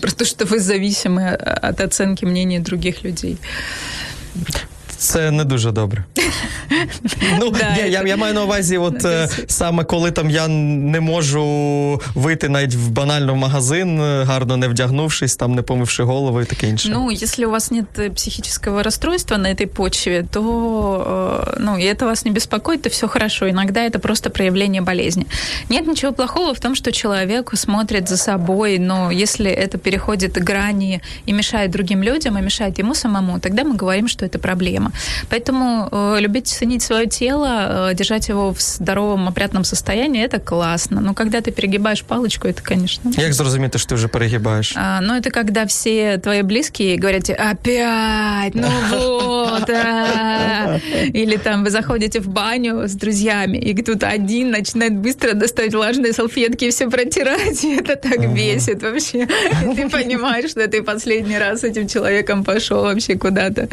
[0.00, 1.38] Про те, що ви зависимы
[1.70, 3.36] від оцінки мнення других людей.
[4.99, 6.03] Це не дуже добре.
[7.39, 10.99] Ну, да, я, я я, маю на увазі, от е, саме коли там я не
[10.99, 11.45] можу
[12.15, 16.45] вийти навіть в банально в магазин, е, гарно не вдягнувшись, там не помивши голову і
[16.45, 16.89] таке інше.
[16.89, 20.41] Ну, если у вас нет психического расстройства на этой почве, то,
[21.47, 23.49] э, ну, и это вас не беспокоит, то все хорошо.
[23.49, 25.25] Иногда это просто проявление болезни.
[25.69, 31.01] Нет ничего плохого в том, что человек смотрит за собой, но если это переходит грани
[31.27, 34.88] и мешает другим людям, и мешает ему самому, тогда мы говорим, что это проблема.
[35.28, 41.00] Поэтому э, любить ценить свое тело, э, держать его в здоровом, опрятном состоянии, это классно.
[41.00, 43.10] Но когда ты перегибаешь палочку, это, конечно...
[43.16, 44.76] Як зрозуміти, що ти вже перегибаєш?
[44.76, 49.70] А, ну, это когда все твои близкие говорят опять, ну вот.
[49.70, 50.78] А.
[51.14, 56.12] Или там вы заходите в баню с друзьями, и тут один начинает быстро достать влажные
[56.12, 59.28] салфетки и все протирать, и это так бесит вообще.
[59.64, 63.68] И ты понимаешь, что ты последний раз с этим человеком пошел вообще куда-то.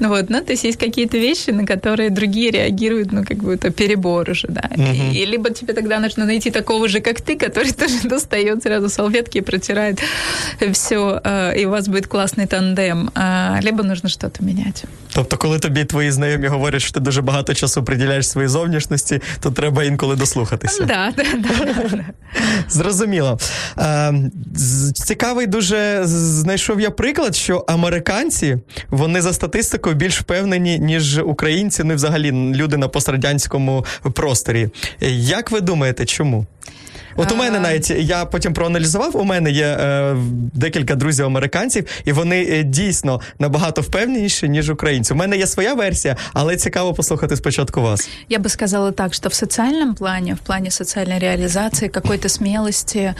[0.00, 3.71] Вот, но то есть есть какие-то вещи, на которые другие реагируют, ну, как бы это
[3.71, 4.69] перебор уже, да.
[4.75, 5.13] Угу.
[5.13, 9.39] И, либо тебе тогда нужно найти такого же, как ты, который тоже достает сразу салфетки
[9.39, 9.99] и протирает
[10.71, 13.11] все, э, и у вас будет классный тандем.
[13.61, 14.83] Либо нужно что-то менять.
[15.13, 19.51] Тобто, коли тобі твої знайомі говорять, що ти дуже багато часу приділяєш своїй зовнішності, то
[19.51, 20.83] треба інколи дослухатися.
[20.83, 22.05] Да, да, да.
[22.69, 23.39] Зрозуміло.
[23.77, 24.13] Е,
[24.93, 28.57] Цікавий дуже знайшов я приклад, що американці
[28.89, 30.40] вони за статистикою більш впевнені,
[30.79, 34.69] ніж українці, ну і взагалі люди на пострадянському просторі.
[35.11, 36.45] Як ви думаєте, чому?
[37.15, 39.17] От у мене навіть я потім проаналізував.
[39.17, 40.15] У мене є е,
[40.53, 45.13] декілька друзів американців, і вони е, дійсно набагато впевненіші, ніж українці.
[45.13, 48.09] У мене є своя версія, але цікаво послухати спочатку вас.
[48.29, 53.13] Я би сказала так, що в соціальному плані, в плані соціальної реалізації, какой-то смелости,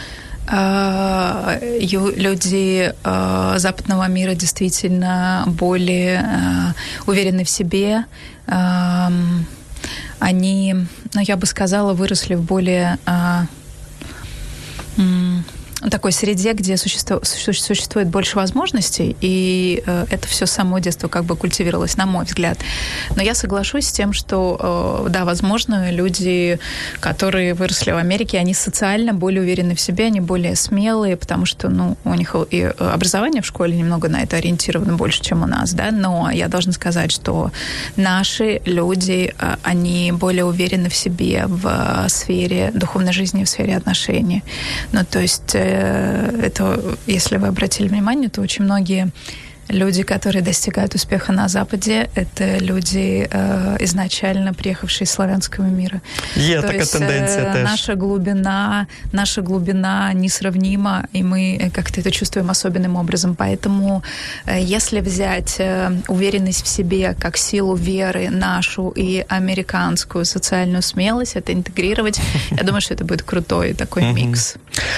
[2.16, 2.94] люди
[3.56, 6.74] западного мира действительно более
[7.06, 8.04] уверены в себе.
[10.20, 10.74] Они,
[11.14, 12.98] ну, я бы сказала, выросли в более
[14.97, 15.52] 嗯。
[15.89, 22.05] Такой среде, где существует больше возможностей, и э, это все само детство как бы культивировалось, на
[22.05, 22.57] мой взгляд.
[23.15, 26.59] Но я соглашусь с тем, что, э, да, возможно, люди,
[26.99, 31.69] которые выросли в Америке, они социально более уверены в себе, они более смелые, потому что,
[31.69, 35.73] ну, у них и образование в школе немного на это ориентировано больше, чем у нас,
[35.73, 37.51] да, но я должна сказать, что
[37.95, 44.43] наши люди, э, они более уверены в себе в сфере духовной жизни, в сфере отношений.
[44.91, 49.11] Ну, то есть это, если вы обратили внимание, то очень многие
[49.69, 56.01] люди, которые достигают успеха на Западе, это люди э, изначально приехавшие из славянского мира.
[56.35, 57.63] Є То така есть, тенденція э, теж.
[57.63, 63.35] Наша глубина, наша глубина несравнима, и мы э, как-то это чувствуем особенным образом.
[63.35, 64.03] Поэтому
[64.45, 71.35] э, если взять э, уверенность в себе как силу веры нашу и американскую социальную смелость,
[71.35, 72.21] это интегрировать,
[72.51, 74.55] я думаю, что это будет крутой такой микс.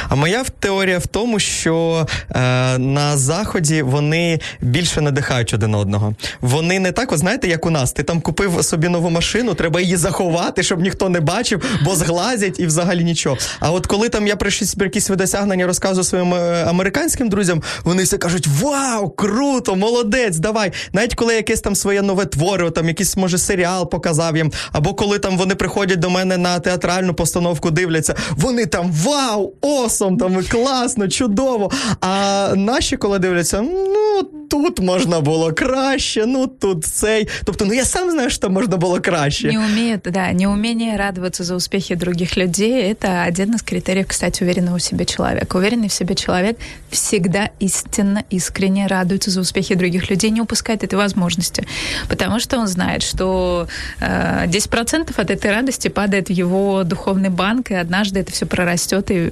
[0.10, 2.40] А моя теорія в тому, що е,
[2.78, 6.16] на заході вони більше надихають один одного.
[6.42, 7.92] Вони не так, от знаєте, як у нас.
[7.92, 12.60] Ти там купив собі нову машину, треба її заховати, щоб ніхто не бачив, бо зглазять
[12.60, 13.38] і взагалі нічого.
[13.60, 14.50] А от коли там я про
[14.80, 20.72] якісь досягнення розказую своїм е, американським друзям, вони все кажуть: Вау, круто, молодець, давай.
[20.94, 25.20] Навіть коли якесь там своє нове твориво, там якийсь може серіал показав їм, або коли
[25.20, 29.54] там вони приходять до мене на театральну постановку, дивляться, вони там вау!
[29.66, 31.72] Осом, там класно, чудово.
[32.02, 37.28] А наші, коли дивляться, ну тут можна було краще, ну тут цей.
[37.44, 39.48] Тобто, ну я сам знаю, що там можна було краще.
[39.48, 44.78] Не умеет, да, неумение радоваться за успехи других людей– это один из критериев, кстати, уверенного
[44.78, 45.58] в себе человека.
[45.58, 46.58] Уверенный в себе человек
[46.90, 51.66] всегда истинно, искренне радуется за успехи других людей, не упускает этой возможности,
[52.10, 53.68] потому что он знает, что
[54.00, 59.12] э, 10% от этой радости падает в его духовный банк, и однажды это все прорастет
[59.12, 59.32] и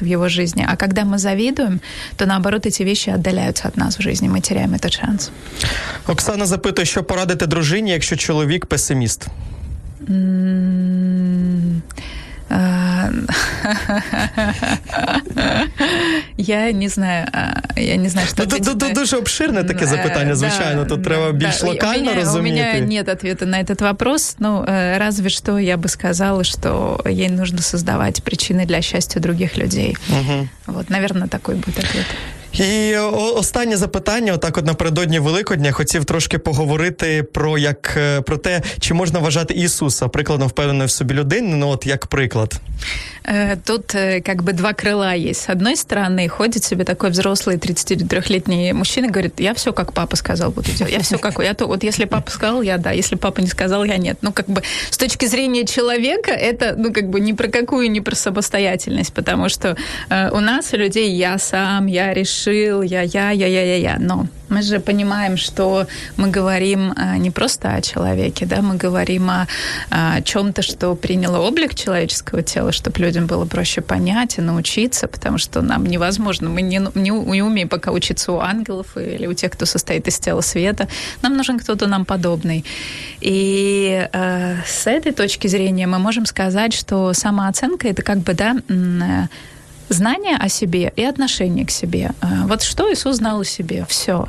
[0.00, 0.66] в его жизни.
[0.68, 1.80] А когда мы завидуем,
[2.16, 5.30] то наоборот эти вещи отдаляются от нас в жизни, мы теряем этот шанс.
[6.06, 9.28] Оксана запитує, що порадити дружині, якщо чоловік песиміст.
[16.37, 17.27] Я не знаю,
[17.75, 22.13] я не знаю, что ну, Тут дуже обширне таке запитання, звичайно, тут треба більш локально
[22.13, 22.55] розуміти.
[22.55, 24.65] У меня нет ответа на этот вопрос, ну,
[24.97, 29.97] разве что я бы сказала, что ей нужно создавать причины для счастья других людей.
[30.67, 32.05] Вот, наверное, такой будет ответ.
[32.52, 38.94] І останнє запитання, отак, от напередодні Великодня, хотів трошки поговорити про як про те, чи
[38.94, 41.56] можна вважати Ісуса прикладом впевненої в собі людини.
[41.56, 42.60] Ну от як приклад.
[43.64, 43.92] Тут
[44.24, 45.42] как бы два крыла есть.
[45.42, 50.50] С одной стороны, ходит себе такой взрослый 33-летний мужчина, говорит, я все как папа сказал
[50.50, 50.92] буду делать.
[50.92, 51.38] Я все как...
[51.38, 52.92] Я то, вот если папа сказал, я да.
[52.92, 54.18] Если папа не сказал, я нет.
[54.22, 58.00] Ну, как бы с точки зрения человека, это, ну, как бы ни про какую, ни
[58.00, 59.76] про самостоятельность, потому что
[60.08, 63.97] э, у нас, у людей, я сам, я решил, я, я, я, я, я, я.
[63.99, 69.47] Но мы же понимаем, что мы говорим не просто о человеке, да, мы говорим о,
[69.89, 75.37] о чем-то, что приняло облик человеческого тела, чтобы людям было проще понять и научиться, потому
[75.37, 79.51] что нам невозможно, мы не, не, не умеем пока учиться у ангелов или у тех,
[79.51, 80.87] кто состоит из тела света.
[81.21, 82.63] Нам нужен кто-то нам подобный.
[83.21, 88.55] И э, с этой точки зрения мы можем сказать, что самооценка это как бы, да,
[89.89, 92.11] знание о себе и отношение к себе.
[92.45, 93.85] Вот что Иисус знал о себе?
[93.87, 94.27] Все.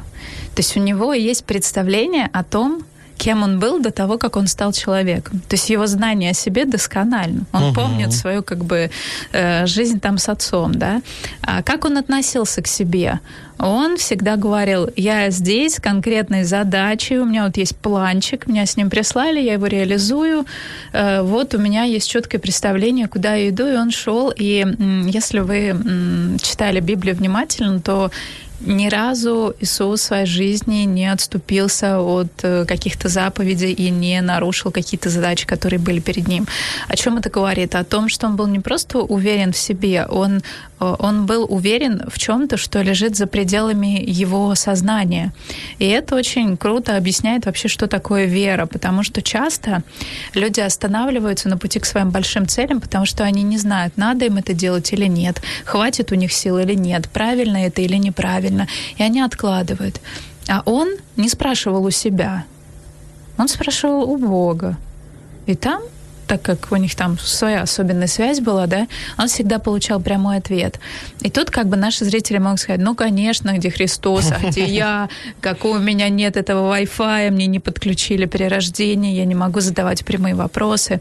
[0.54, 2.84] То есть у него есть представление о том,
[3.16, 5.40] кем он был до того, как он стал человеком.
[5.48, 7.44] То есть его знание о себе досконально.
[7.52, 7.74] Он угу.
[7.74, 8.90] помнит свою как бы
[9.64, 11.00] жизнь там с отцом, да.
[11.42, 13.20] А как он относился к себе?
[13.56, 18.90] Он всегда говорил, я здесь конкретной задачей, у меня вот есть планчик, меня с ним
[18.90, 20.44] прислали, я его реализую,
[20.92, 24.32] вот у меня есть четкое представление, куда я иду, и он шел.
[24.36, 24.66] И
[25.06, 28.10] если вы читали Библию внимательно, то
[28.66, 32.32] ни разу Иисус в своей жизни не отступился от
[32.66, 36.46] каких-то заповедей и не нарушил какие-то задачи, которые были перед ним.
[36.88, 37.74] О чем это говорит?
[37.74, 40.42] О том, что он был не просто уверен в себе, он,
[40.92, 45.32] он был уверен в чем-то, что лежит за пределами его сознания.
[45.78, 49.82] И это очень круто объясняет вообще, что такое вера, потому что часто
[50.34, 54.36] люди останавливаются на пути к своим большим целям, потому что они не знают, надо им
[54.36, 59.02] это делать или нет, хватит у них сил или нет, правильно это или неправильно и
[59.02, 60.00] они откладывают.
[60.48, 62.44] А он не спрашивал у себя,
[63.38, 64.76] он спрашивал у Бога.
[65.46, 65.82] И там,
[66.26, 68.86] так как у них там своя особенная связь была, да,
[69.18, 70.80] он всегда получал прямой ответ.
[71.20, 75.08] И тут как бы наши зрители могут сказать, ну, конечно, где Христос, а где я,
[75.40, 80.04] какого у меня нет этого Wi-Fi, мне не подключили при рождении, я не могу задавать
[80.04, 81.00] прямые вопросы.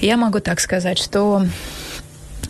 [0.00, 1.42] Я могу так сказать, что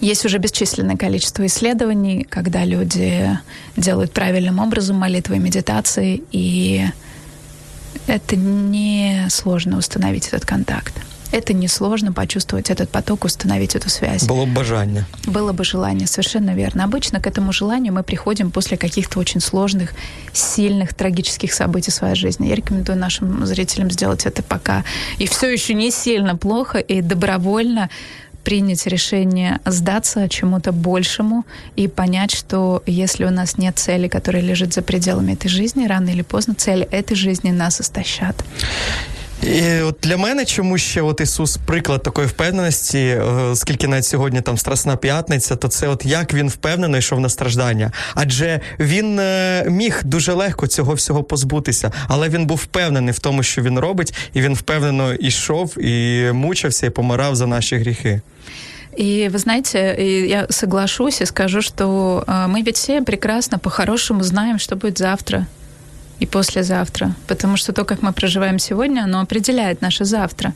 [0.01, 3.39] есть уже бесчисленное количество исследований, когда люди
[3.77, 6.87] делают правильным образом молитвы и медитации, и
[8.07, 10.95] это не сложно установить этот контакт.
[11.37, 14.25] Это несложно почувствовать этот поток, установить эту связь.
[14.25, 15.05] Было бы желание.
[15.27, 16.85] Было бы желание, совершенно верно.
[16.85, 19.93] Обычно к этому желанию мы приходим после каких-то очень сложных,
[20.33, 22.49] сильных, трагических событий в своей жизни.
[22.49, 24.83] Я рекомендую нашим зрителям сделать это пока
[25.19, 27.91] и все еще не сильно плохо, и добровольно
[28.43, 34.73] принять решение сдаться чему-то большему и понять, что если у нас нет цели, которая лежит
[34.73, 38.43] за пределами этой жизни, рано или поздно цели этой жизни нас истощат.
[39.44, 43.16] І от для мене чому ще от Ісус приклад такої впевненості,
[43.52, 47.92] оскільки навіть сьогодні там Страсна п'ятниця, то це от як він впевнено йшов на страждання.
[48.16, 49.22] Адже він
[49.68, 54.14] міг дуже легко цього всього позбутися, але він був впевнений в тому, що він робить,
[54.34, 58.22] і він впевнено йшов і мучився, і помирав за наші гріхи.
[59.00, 59.96] И вы знаете,
[60.28, 65.48] я соглашусь и скажу, что э, мы ведь все прекрасно по-хорошему знаем, что будет завтра
[66.21, 70.55] И послезавтра, потому что то, как мы проживаем сегодня, оно определяет наше завтра.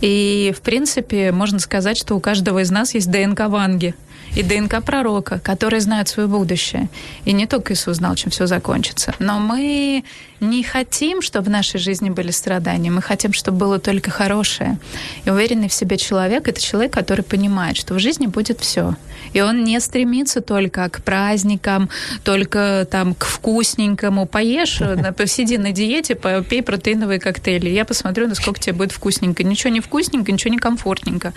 [0.00, 3.94] И, в принципе, можно сказать, что у каждого из нас есть ДНК Ванги–
[4.34, 6.88] и ДНК пророка, который знает свое будущее.
[7.24, 9.14] И не только Иисус знал, чем все закончится.
[9.18, 10.04] Но мы
[10.40, 12.90] не хотим, чтобы в нашей жизни были страдания.
[12.90, 14.78] Мы хотим, чтобы было только хорошее.
[15.24, 18.96] И уверенный в себе человек— это человек, который понимает, что в жизни будет все.
[19.32, 21.88] И он не стремится только к праздникам,
[22.24, 24.26] только там к вкусненькому.
[24.26, 24.80] Поешь,
[25.16, 27.70] посиди на диете, попей протеиновые коктейли.
[27.70, 29.42] Я посмотрю, насколько тебе будет вкусненько.
[29.44, 31.32] Ничего не вкусненько, ничего не комфортненько.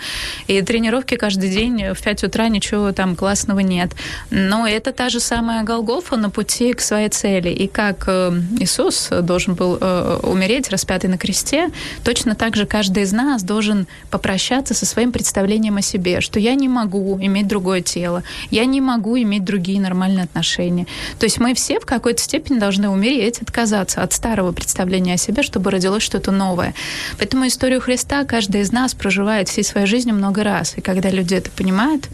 [0.48, 3.92] И тренировки каждый день в 5 утра ничего там классного нет.
[4.30, 7.50] Но это та же самая Голгофа на пути к своей цели.
[7.50, 11.70] И как э, Иисус должен был э, умереть, распятый на кресте,
[12.04, 16.54] точно так же каждый из нас должен попрощаться со своим представлением о себе, что я
[16.54, 20.86] не могу иметь другое тело, я не могу иметь другие нормальные отношения.
[21.18, 25.42] То есть мы все в какой-то степени должны умереть, отказаться от старого представления о себе,
[25.42, 26.74] чтобы родилось что-то новое.
[27.18, 30.74] Поэтому историю Христа каждый из нас проживает всей своей жизнью много раз.
[30.76, 32.08] И когда люди это понимают,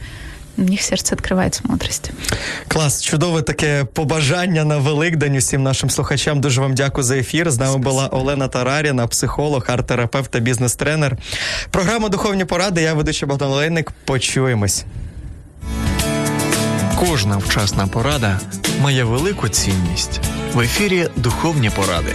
[0.57, 2.11] в них серце відкривається мудрість.
[2.69, 6.41] Клас, чудове таке побажання на Великдень усім нашим слухачам.
[6.41, 7.51] Дуже вам дякую за ефір.
[7.51, 7.91] З нами Спасибо.
[7.91, 11.17] була Олена Тараріна, психолог, арт-терапевт та бізнес-тренер.
[11.71, 12.83] Програма Духовні поради.
[12.83, 13.93] Я ведучий Богдан Лейник.
[14.05, 14.85] Почуємось.
[16.99, 18.41] Кожна вчасна порада
[18.81, 20.21] має велику цінність
[20.55, 22.15] в ефірі Духовні поради.